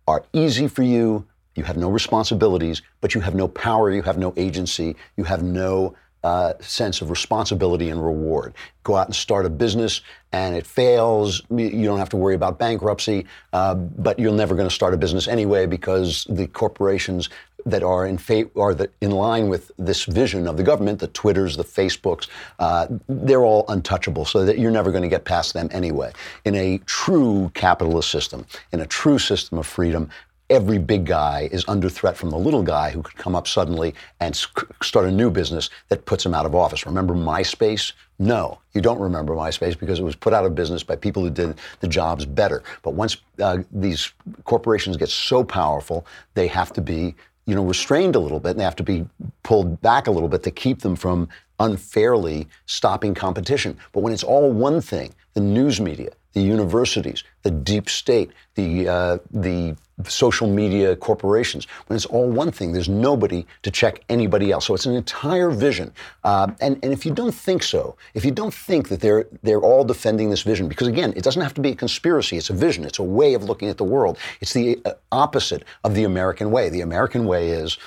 [0.07, 1.25] are easy for you.
[1.55, 3.91] You have no responsibilities, but you have no power.
[3.91, 4.95] You have no agency.
[5.17, 8.53] You have no uh, sense of responsibility and reward.
[8.83, 11.41] Go out and start a business, and it fails.
[11.49, 14.97] You don't have to worry about bankruptcy, uh, but you're never going to start a
[14.97, 17.29] business anyway because the corporations
[17.65, 21.07] that are in fa- are the, in line with this vision of the government, the
[21.07, 22.27] Twitters, the Facebooks,
[22.59, 26.11] uh, they're all untouchable, so that you're never going to get past them anyway.
[26.45, 30.09] In a true capitalist system, in a true system of freedom,
[30.51, 33.95] every big guy is under threat from the little guy who could come up suddenly
[34.19, 34.35] and
[34.83, 36.85] start a new business that puts him out of office.
[36.85, 37.93] Remember MySpace?
[38.19, 41.29] No, you don't remember MySpace because it was put out of business by people who
[41.29, 42.63] did the jobs better.
[42.83, 44.11] But once uh, these
[44.43, 48.59] corporations get so powerful, they have to be you know, restrained a little bit and
[48.59, 49.05] they have to be
[49.43, 51.27] pulled back a little bit to keep them from
[51.59, 53.77] unfairly stopping competition.
[53.93, 58.87] But when it's all one thing, the news media, the universities, the deep state, the
[58.87, 59.75] uh, the
[60.07, 61.67] social media corporations.
[61.87, 64.65] When it's all one thing, there's nobody to check anybody else.
[64.65, 65.93] So it's an entire vision.
[66.23, 69.61] Uh, and, and if you don't think so, if you don't think that they're, they're
[69.61, 72.53] all defending this vision, because again, it doesn't have to be a conspiracy, it's a
[72.53, 74.17] vision, it's a way of looking at the world.
[74.39, 76.69] It's the uh, opposite of the American way.
[76.69, 77.77] The American way is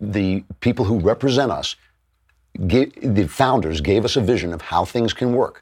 [0.00, 1.76] the people who represent us,
[2.66, 5.61] gave, the founders gave us a vision of how things can work.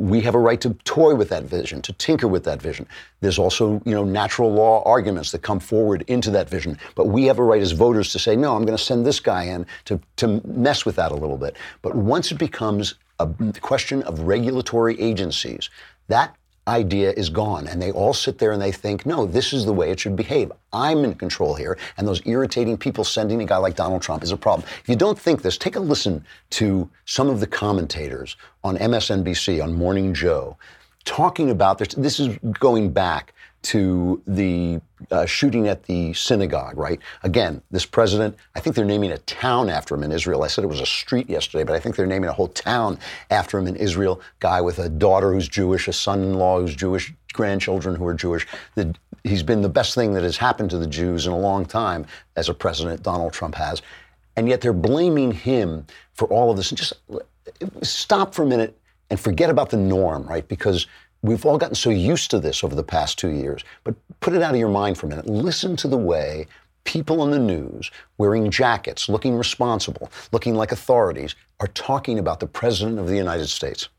[0.00, 2.86] We have a right to toy with that vision, to tinker with that vision.
[3.20, 6.78] There's also, you know, natural law arguments that come forward into that vision.
[6.94, 9.20] But we have a right as voters to say, no, I'm going to send this
[9.20, 11.54] guy in to, to mess with that a little bit.
[11.82, 13.28] But once it becomes a
[13.60, 15.68] question of regulatory agencies,
[16.08, 16.34] that
[16.70, 17.66] idea is gone.
[17.66, 20.16] And they all sit there and they think, no, this is the way it should
[20.16, 20.52] behave.
[20.72, 21.76] I'm in control here.
[21.96, 24.66] And those irritating people sending a guy like Donald Trump is a problem.
[24.82, 29.62] If you don't think this, take a listen to some of the commentators on MSNBC,
[29.62, 30.56] on Morning Joe,
[31.04, 31.94] talking about this.
[31.94, 34.80] This is going back to the
[35.10, 36.98] uh, shooting at the synagogue, right?
[37.22, 40.42] Again, this president, I think they're naming a town after him in Israel.
[40.42, 42.98] I said it was a street yesterday, but I think they're naming a whole town
[43.30, 44.20] after him in Israel.
[44.40, 48.14] Guy with a daughter who's Jewish, a son in law who's Jewish, grandchildren who are
[48.14, 48.46] Jewish.
[48.76, 48.94] The,
[49.24, 52.06] he's been the best thing that has happened to the Jews in a long time
[52.36, 53.82] as a president, Donald Trump has.
[54.36, 56.70] And yet they're blaming him for all of this.
[56.70, 56.94] And just
[57.82, 58.78] stop for a minute
[59.10, 60.46] and forget about the norm, right?
[60.46, 60.86] Because
[61.22, 64.42] We've all gotten so used to this over the past two years, but put it
[64.42, 65.26] out of your mind for a minute.
[65.26, 66.46] Listen to the way
[66.84, 72.46] people on the news wearing jackets, looking responsible, looking like authorities, are talking about the
[72.46, 73.90] President of the United States.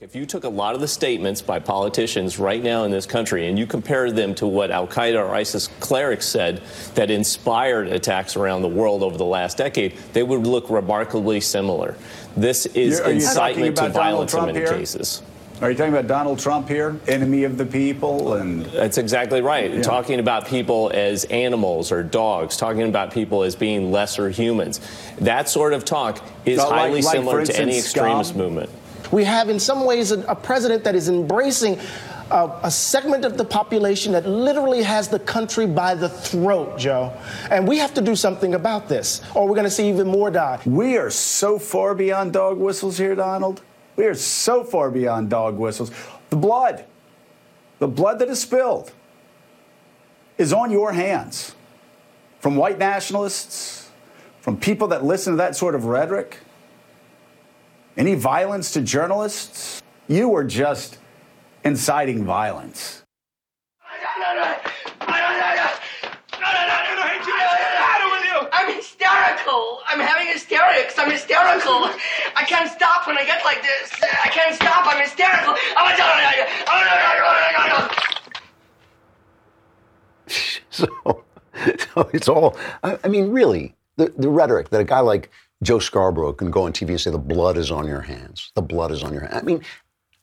[0.00, 3.48] If you took a lot of the statements by politicians right now in this country
[3.48, 6.62] and you compared them to what Al Qaeda or ISIS clerics said
[6.94, 11.96] that inspired attacks around the world over the last decade, they would look remarkably similar.
[12.36, 14.68] This is incitement to violence in many here?
[14.68, 15.22] cases.
[15.60, 19.72] Are you talking about Donald Trump here, enemy of the people, and that's exactly right.
[19.72, 19.82] Yeah.
[19.82, 24.80] Talking about people as animals or dogs, talking about people as being lesser humans.
[25.18, 28.42] That sort of talk is like, highly like, similar instance, to any extremist scum?
[28.42, 28.70] movement.
[29.12, 31.78] We have, in some ways, a, a president that is embracing
[32.32, 37.12] uh, a segment of the population that literally has the country by the throat, Joe.
[37.50, 40.32] And we have to do something about this, or we're going to see even more
[40.32, 40.60] die.
[40.66, 43.62] We are so far beyond dog whistles here, Donald.
[43.96, 45.90] We are so far beyond dog whistles.
[46.30, 46.84] The blood,
[47.78, 48.92] the blood that is spilled,
[50.36, 51.54] is on your hands
[52.40, 53.90] from white nationalists,
[54.40, 56.40] from people that listen to that sort of rhetoric.
[57.96, 60.98] Any violence to journalists, you are just
[61.64, 63.03] inciting violence.
[69.54, 69.80] Hysterical.
[69.86, 70.98] I'm having hysterics.
[70.98, 71.90] I'm hysterical.
[72.36, 73.92] I can't stop when I get like this.
[74.02, 74.86] I can't stop.
[74.86, 75.54] I'm hysterical.
[80.70, 80.88] So,
[81.94, 85.30] so it's all, I, I mean, really, the, the rhetoric that a guy like
[85.62, 88.50] Joe Scarborough can go on TV and say the blood is on your hands.
[88.56, 89.34] The blood is on your hands.
[89.36, 89.62] I mean,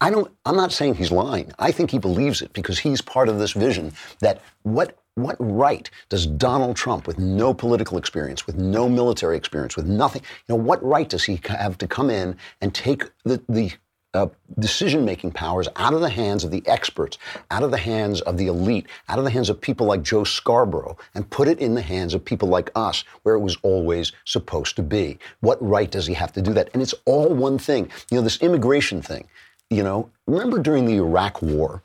[0.02, 1.54] I don't I'm not saying he's lying.
[1.60, 5.90] I think he believes it because he's part of this vision that what what right
[6.10, 10.62] does Donald Trump, with no political experience, with no military experience, with nothing, you know,
[10.62, 13.74] what right does he have to come in and take the, the
[14.14, 14.28] uh,
[14.60, 17.18] decision making powers out of the hands of the experts,
[17.50, 20.24] out of the hands of the elite, out of the hands of people like Joe
[20.24, 24.12] Scarborough, and put it in the hands of people like us, where it was always
[24.26, 25.18] supposed to be?
[25.40, 26.70] What right does he have to do that?
[26.74, 27.90] And it's all one thing.
[28.10, 29.28] You know, this immigration thing,
[29.70, 31.82] you know, remember during the Iraq War,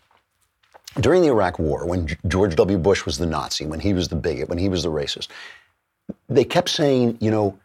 [1.01, 2.79] during the Iraq War, when George W.
[2.79, 5.29] Bush was the Nazi, when he was the bigot, when he was the racist,
[6.29, 7.59] they kept saying, you know,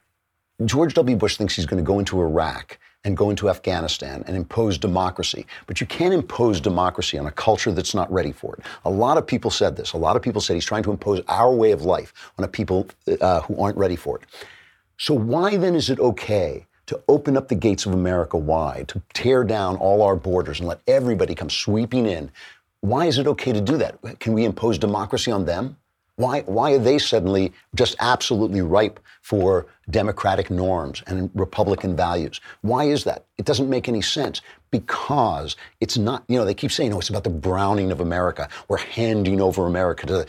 [0.66, 1.16] George W.
[1.16, 5.48] Bush thinks he's going to go into Iraq and go into Afghanistan and impose democracy.
[5.66, 8.64] But you can't impose democracy on a culture that's not ready for it.
[8.86, 9.94] A lot of people said this.
[9.94, 12.48] A lot of people said he's trying to impose our way of life on a
[12.48, 12.88] people
[13.20, 14.24] uh, who aren't ready for it.
[14.98, 19.02] So why then is it okay to open up the gates of America wide, to
[19.14, 22.30] tear down all our borders and let everybody come sweeping in
[22.82, 23.98] why is it okay to do that?
[24.20, 25.78] Can we impose democracy on them?
[26.16, 32.42] Why, why are they suddenly just absolutely ripe for democratic norms and Republican values?
[32.62, 33.26] Why is that?
[33.38, 37.10] It doesn't make any sense because it's not, you know, they keep saying, oh, it's
[37.10, 38.50] about the browning of America.
[38.68, 40.26] We're handing over America to the.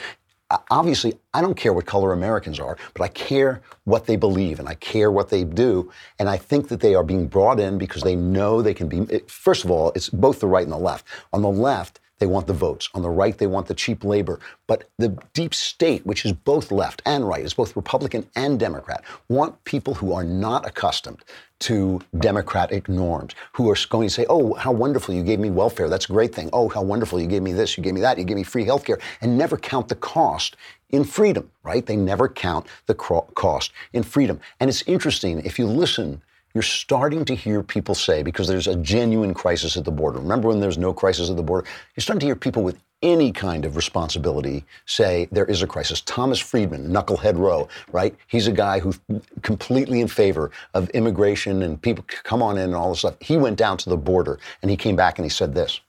[0.70, 4.68] Obviously, I don't care what color Americans are, but I care what they believe and
[4.68, 5.90] I care what they do.
[6.18, 9.20] And I think that they are being brought in because they know they can be.
[9.28, 11.06] First of all, it's both the right and the left.
[11.32, 12.88] On the left, they want the votes.
[12.94, 14.38] On the right, they want the cheap labor.
[14.68, 19.02] But the deep state, which is both left and right, is both Republican and Democrat,
[19.28, 21.24] want people who are not accustomed
[21.58, 25.88] to democratic norms, who are going to say, oh, how wonderful, you gave me welfare.
[25.88, 26.48] That's a great thing.
[26.52, 28.64] Oh, how wonderful, you gave me this, you gave me that, you gave me free
[28.64, 30.54] health care, and never count the cost
[30.90, 31.84] in freedom, right?
[31.84, 34.38] They never count the cost in freedom.
[34.60, 36.22] And it's interesting, if you listen,
[36.54, 40.18] you're starting to hear people say, because there's a genuine crisis at the border.
[40.18, 41.66] Remember when there's no crisis at the border?
[41.96, 46.00] You're starting to hear people with any kind of responsibility say there is a crisis.
[46.02, 48.14] Thomas Friedman, Knucklehead Row, right?
[48.28, 49.00] He's a guy who's
[49.42, 53.16] completely in favor of immigration and people come on in and all this stuff.
[53.20, 55.80] He went down to the border and he came back and he said this.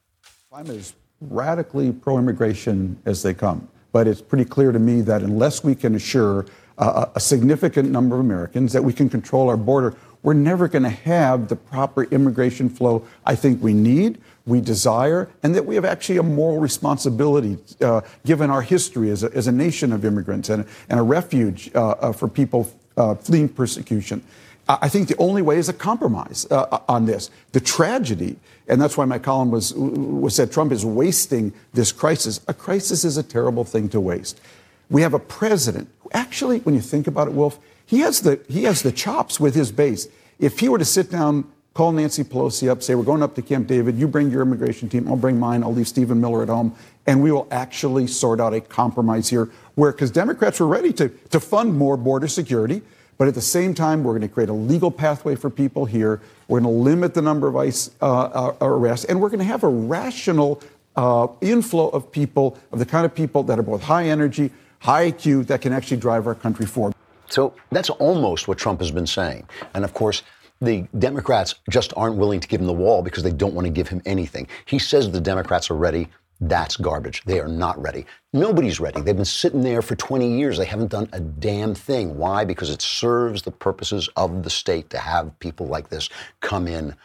[0.52, 3.68] I'm as radically pro immigration as they come.
[3.92, 6.46] But it's pretty clear to me that unless we can assure
[6.78, 9.94] uh, a significant number of Americans that we can control our border,
[10.24, 15.28] we're never going to have the proper immigration flow I think we need, we desire,
[15.42, 19.46] and that we have actually a moral responsibility uh, given our history as a, as
[19.46, 24.24] a nation of immigrants and, and a refuge uh, uh, for people uh, fleeing persecution.
[24.66, 27.30] I think the only way is a compromise uh, on this.
[27.52, 32.40] The tragedy, and that's why my column was, was said Trump is wasting this crisis.
[32.48, 34.40] A crisis is a terrible thing to waste.
[34.88, 38.40] We have a president who actually, when you think about it, Wolf, he has the
[38.48, 40.08] he has the chops with his base.
[40.38, 43.42] If he were to sit down, call Nancy Pelosi up, say we're going up to
[43.42, 46.48] Camp David, you bring your immigration team, I'll bring mine, I'll leave Stephen Miller at
[46.48, 46.74] home,
[47.06, 49.50] and we will actually sort out a compromise here.
[49.74, 52.82] Where because Democrats were ready to to fund more border security,
[53.18, 56.20] but at the same time we're going to create a legal pathway for people here.
[56.48, 59.44] We're going to limit the number of ICE uh, uh, arrests, and we're going to
[59.44, 60.62] have a rational
[60.96, 65.10] uh, inflow of people, of the kind of people that are both high energy, high
[65.10, 66.93] IQ, that can actually drive our country forward.
[67.28, 69.48] So that's almost what Trump has been saying.
[69.74, 70.22] And of course,
[70.60, 73.72] the Democrats just aren't willing to give him the wall because they don't want to
[73.72, 74.46] give him anything.
[74.66, 76.08] He says the Democrats are ready.
[76.40, 77.22] That's garbage.
[77.24, 78.06] They are not ready.
[78.32, 79.00] Nobody's ready.
[79.00, 80.58] They've been sitting there for 20 years.
[80.58, 82.16] They haven't done a damn thing.
[82.18, 82.44] Why?
[82.44, 86.08] Because it serves the purposes of the state to have people like this
[86.40, 86.96] come in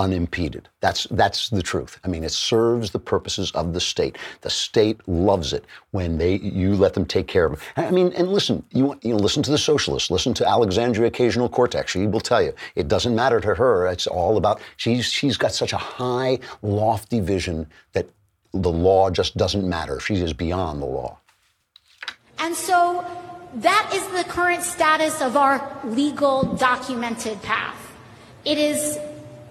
[0.00, 0.66] unimpeded.
[0.80, 2.00] That's that's the truth.
[2.04, 4.16] I mean, it serves the purposes of the state.
[4.40, 7.60] The state loves it when they you let them take care of them.
[7.76, 11.50] I mean, and listen, you you know, listen to the socialists, listen to Alexandria Occasional
[11.50, 11.92] Cortex.
[11.92, 13.86] She will tell you it doesn't matter to her.
[13.88, 18.08] It's all about she's she's got such a high, lofty vision that
[18.54, 20.00] the law just doesn't matter.
[20.00, 21.18] She is beyond the law.
[22.38, 23.04] And so
[23.56, 27.76] that is the current status of our legal documented path.
[28.46, 28.98] It is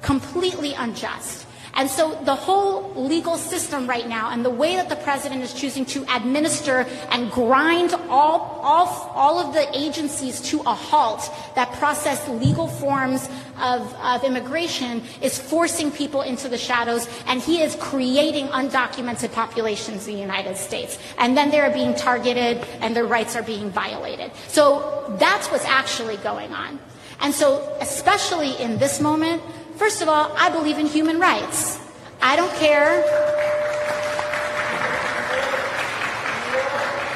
[0.01, 1.45] completely unjust.
[1.79, 5.53] And so the whole legal system right now and the way that the president is
[5.53, 11.71] choosing to administer and grind all, all, all of the agencies to a halt that
[11.73, 13.29] process legal forms
[13.61, 20.07] of, of immigration is forcing people into the shadows and he is creating undocumented populations
[20.07, 20.99] in the United States.
[21.17, 24.31] And then they're being targeted and their rights are being violated.
[24.47, 26.79] So that's what's actually going on.
[27.21, 29.41] And so, especially in this moment,
[29.79, 31.79] First of all, I believe in human rights.
[32.21, 33.01] I don't care.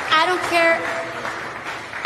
[0.09, 0.79] I don't care.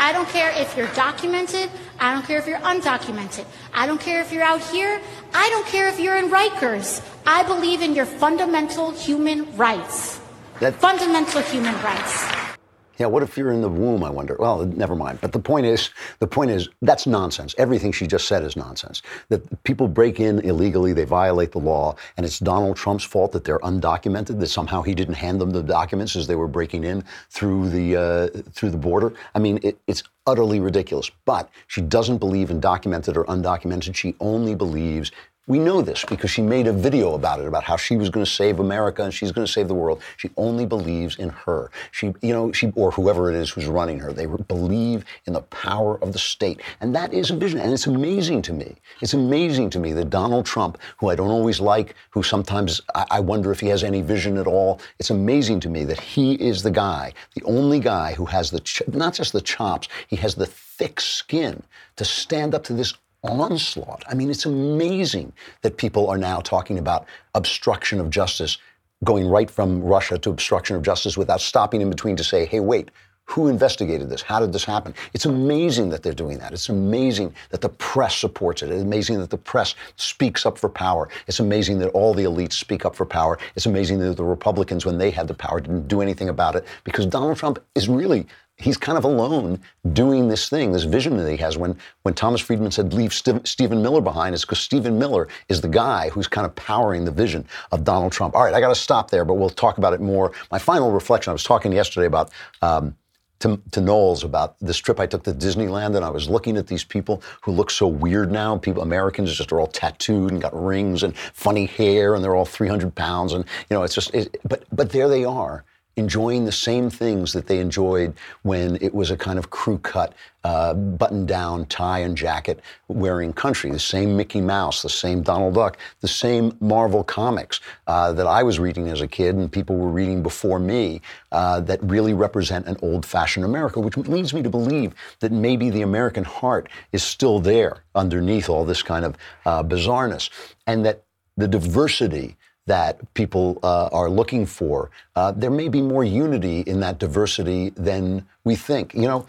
[0.00, 1.70] I don't care if you're documented.
[2.00, 3.46] I don't care if you're undocumented.
[3.72, 5.00] I don't care if you're out here.
[5.32, 7.06] I don't care if you're in Rikers.
[7.24, 10.20] I believe in your fundamental human rights.
[10.58, 12.57] That, fundamental human rights.
[12.98, 14.02] Yeah, what if you're in the womb?
[14.02, 14.36] I wonder.
[14.38, 15.20] Well, never mind.
[15.20, 17.54] But the point is, the point is, that's nonsense.
[17.56, 19.02] Everything she just said is nonsense.
[19.28, 23.44] That people break in illegally, they violate the law, and it's Donald Trump's fault that
[23.44, 24.40] they're undocumented.
[24.40, 27.96] That somehow he didn't hand them the documents as they were breaking in through the
[27.96, 29.12] uh, through the border.
[29.34, 31.10] I mean, it, it's utterly ridiculous.
[31.24, 33.94] But she doesn't believe in documented or undocumented.
[33.94, 35.12] She only believes
[35.48, 38.24] we know this because she made a video about it, about how she was going
[38.24, 40.02] to save America and she's going to save the world.
[40.18, 41.70] She only believes in her.
[41.90, 44.12] She, you know, she or whoever it is who's running her.
[44.12, 47.58] They believe in the power of the state, and that is a vision.
[47.58, 48.76] And it's amazing to me.
[49.00, 53.06] It's amazing to me that Donald Trump, who I don't always like, who sometimes I,
[53.12, 54.80] I wonder if he has any vision at all.
[54.98, 58.60] It's amazing to me that he is the guy, the only guy who has the
[58.60, 61.62] ch- not just the chops, he has the thick skin
[61.96, 62.92] to stand up to this
[63.22, 64.04] onslaught.
[64.08, 68.58] I mean, it's amazing that people are now talking about obstruction of justice,
[69.04, 72.60] going right from Russia to obstruction of justice without stopping in between to say, hey,
[72.60, 72.90] wait,
[73.28, 74.22] who investigated this?
[74.22, 74.94] How did this happen?
[75.12, 76.52] It's amazing that they're doing that.
[76.52, 78.70] It's amazing that the press supports it.
[78.70, 81.10] It's amazing that the press speaks up for power.
[81.26, 83.38] It's amazing that all the elites speak up for power.
[83.54, 86.64] It's amazing that the Republicans, when they had the power, didn't do anything about it
[86.84, 88.26] because Donald Trump is really
[88.58, 89.60] he's kind of alone
[89.92, 91.56] doing this thing, this vision that he has.
[91.56, 95.60] When when Thomas Friedman said leave St- Stephen Miller behind, is because Stephen Miller is
[95.60, 98.34] the guy who's kind of powering the vision of Donald Trump.
[98.34, 100.32] All right, I got to stop there, but we'll talk about it more.
[100.50, 102.30] My final reflection: I was talking yesterday about.
[102.62, 102.96] Um,
[103.40, 106.66] to, to Knowles about this trip I took to Disneyland, and I was looking at
[106.66, 108.58] these people who look so weird now.
[108.58, 112.44] People, Americans, just are all tattooed and got rings and funny hair, and they're all
[112.44, 114.12] 300 pounds, and you know, it's just.
[114.12, 115.64] It, but but there they are,
[115.98, 120.14] enjoying the same things that they enjoyed when it was a kind of crew cut,
[120.44, 123.70] uh, button down tie and jacket wearing country.
[123.70, 128.44] The same Mickey Mouse, the same Donald Duck, the same Marvel comics uh, that I
[128.44, 132.66] was reading as a kid and people were reading before me uh, that really represent
[132.66, 137.02] an old fashioned America, which leads me to believe that maybe the American heart is
[137.02, 140.30] still there underneath all this kind of uh, bizarreness
[140.68, 141.02] and that
[141.36, 142.36] the diversity
[142.68, 147.70] that people uh, are looking for, uh, there may be more unity in that diversity
[147.70, 148.94] than we think.
[148.94, 149.26] You know,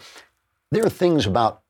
[0.70, 1.62] there are things about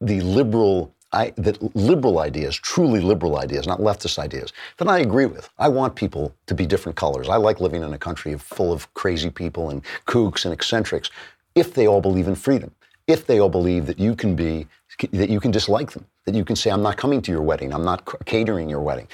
[0.00, 0.92] the liberal.
[1.12, 5.48] I, that liberal ideas, truly liberal ideas, not leftist ideas, that I agree with.
[5.60, 7.28] I want people to be different colors.
[7.28, 11.10] I like living in a country full of crazy people and kooks and eccentrics,
[11.54, 12.72] if they all believe in freedom,
[13.06, 14.66] if they all believe that you can be,
[15.12, 17.72] that you can dislike them, that you can say, I'm not coming to your wedding,
[17.72, 19.06] I'm not catering your wedding,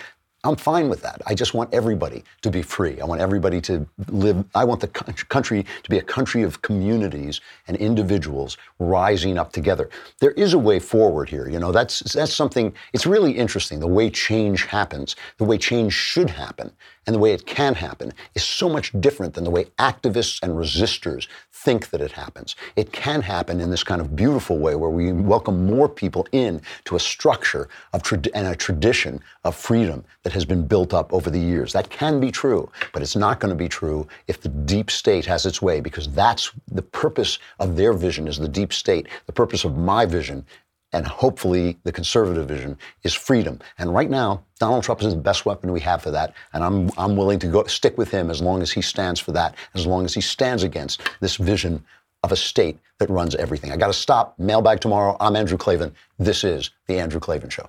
[0.43, 1.21] I'm fine with that.
[1.27, 2.99] I just want everybody to be free.
[2.99, 4.43] I want everybody to live.
[4.55, 9.91] I want the country to be a country of communities and individuals rising up together.
[10.21, 11.47] There is a way forward here.
[11.49, 12.73] You know, that's that's something.
[12.95, 16.73] It's really interesting the way change happens, the way change should happen,
[17.07, 20.53] and the way it can happen is so much different than the way activists and
[20.53, 22.57] resistors think that it happens.
[22.77, 26.61] It can happen in this kind of beautiful way where we welcome more people in
[26.85, 31.13] to a structure of tra- and a tradition of freedom that has been built up
[31.13, 31.73] over the years.
[31.73, 35.27] That can be true, but it's not going to be true if the deep state
[35.27, 39.09] has its way because that's the purpose of their vision is the deep state.
[39.27, 40.45] The purpose of my vision
[40.93, 43.61] and hopefully the conservative vision is freedom.
[43.79, 46.35] And right now, Donald Trump is the best weapon we have for that.
[46.53, 49.33] And I'm, I'm willing to go stick with him as long as he stands for
[49.33, 51.85] that, as long as he stands against this vision
[52.23, 53.73] of a state that runs everything.
[53.73, 54.39] I got to stop.
[54.39, 55.17] Mailbag tomorrow.
[55.21, 55.95] I'm Andrew Klavan.
[56.19, 57.69] This is The Andrew Klavan Show.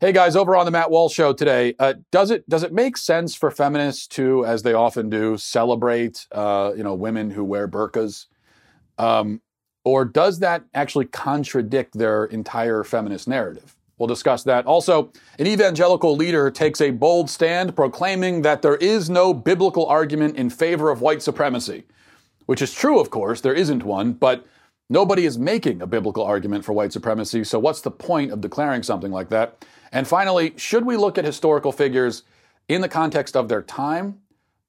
[0.00, 2.96] Hey guys, over on the Matt Walsh show today, uh, does it does it make
[2.96, 7.68] sense for feminists to, as they often do, celebrate uh, you know women who wear
[7.68, 8.26] burqas,
[8.98, 9.40] um,
[9.84, 13.76] or does that actually contradict their entire feminist narrative?
[13.96, 14.66] We'll discuss that.
[14.66, 20.36] Also, an evangelical leader takes a bold stand proclaiming that there is no biblical argument
[20.36, 21.84] in favor of white supremacy,
[22.46, 23.40] which is true, of course.
[23.40, 24.44] There isn't one, but
[24.88, 27.44] nobody is making a biblical argument for white supremacy.
[27.44, 29.64] So, what's the point of declaring something like that?
[29.92, 32.24] And finally, should we look at historical figures
[32.68, 34.20] in the context of their time,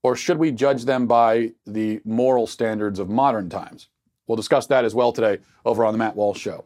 [0.04, 3.88] or should we judge them by the moral standards of modern times?
[4.28, 6.66] We'll discuss that as well today over on the Matt Walsh Show.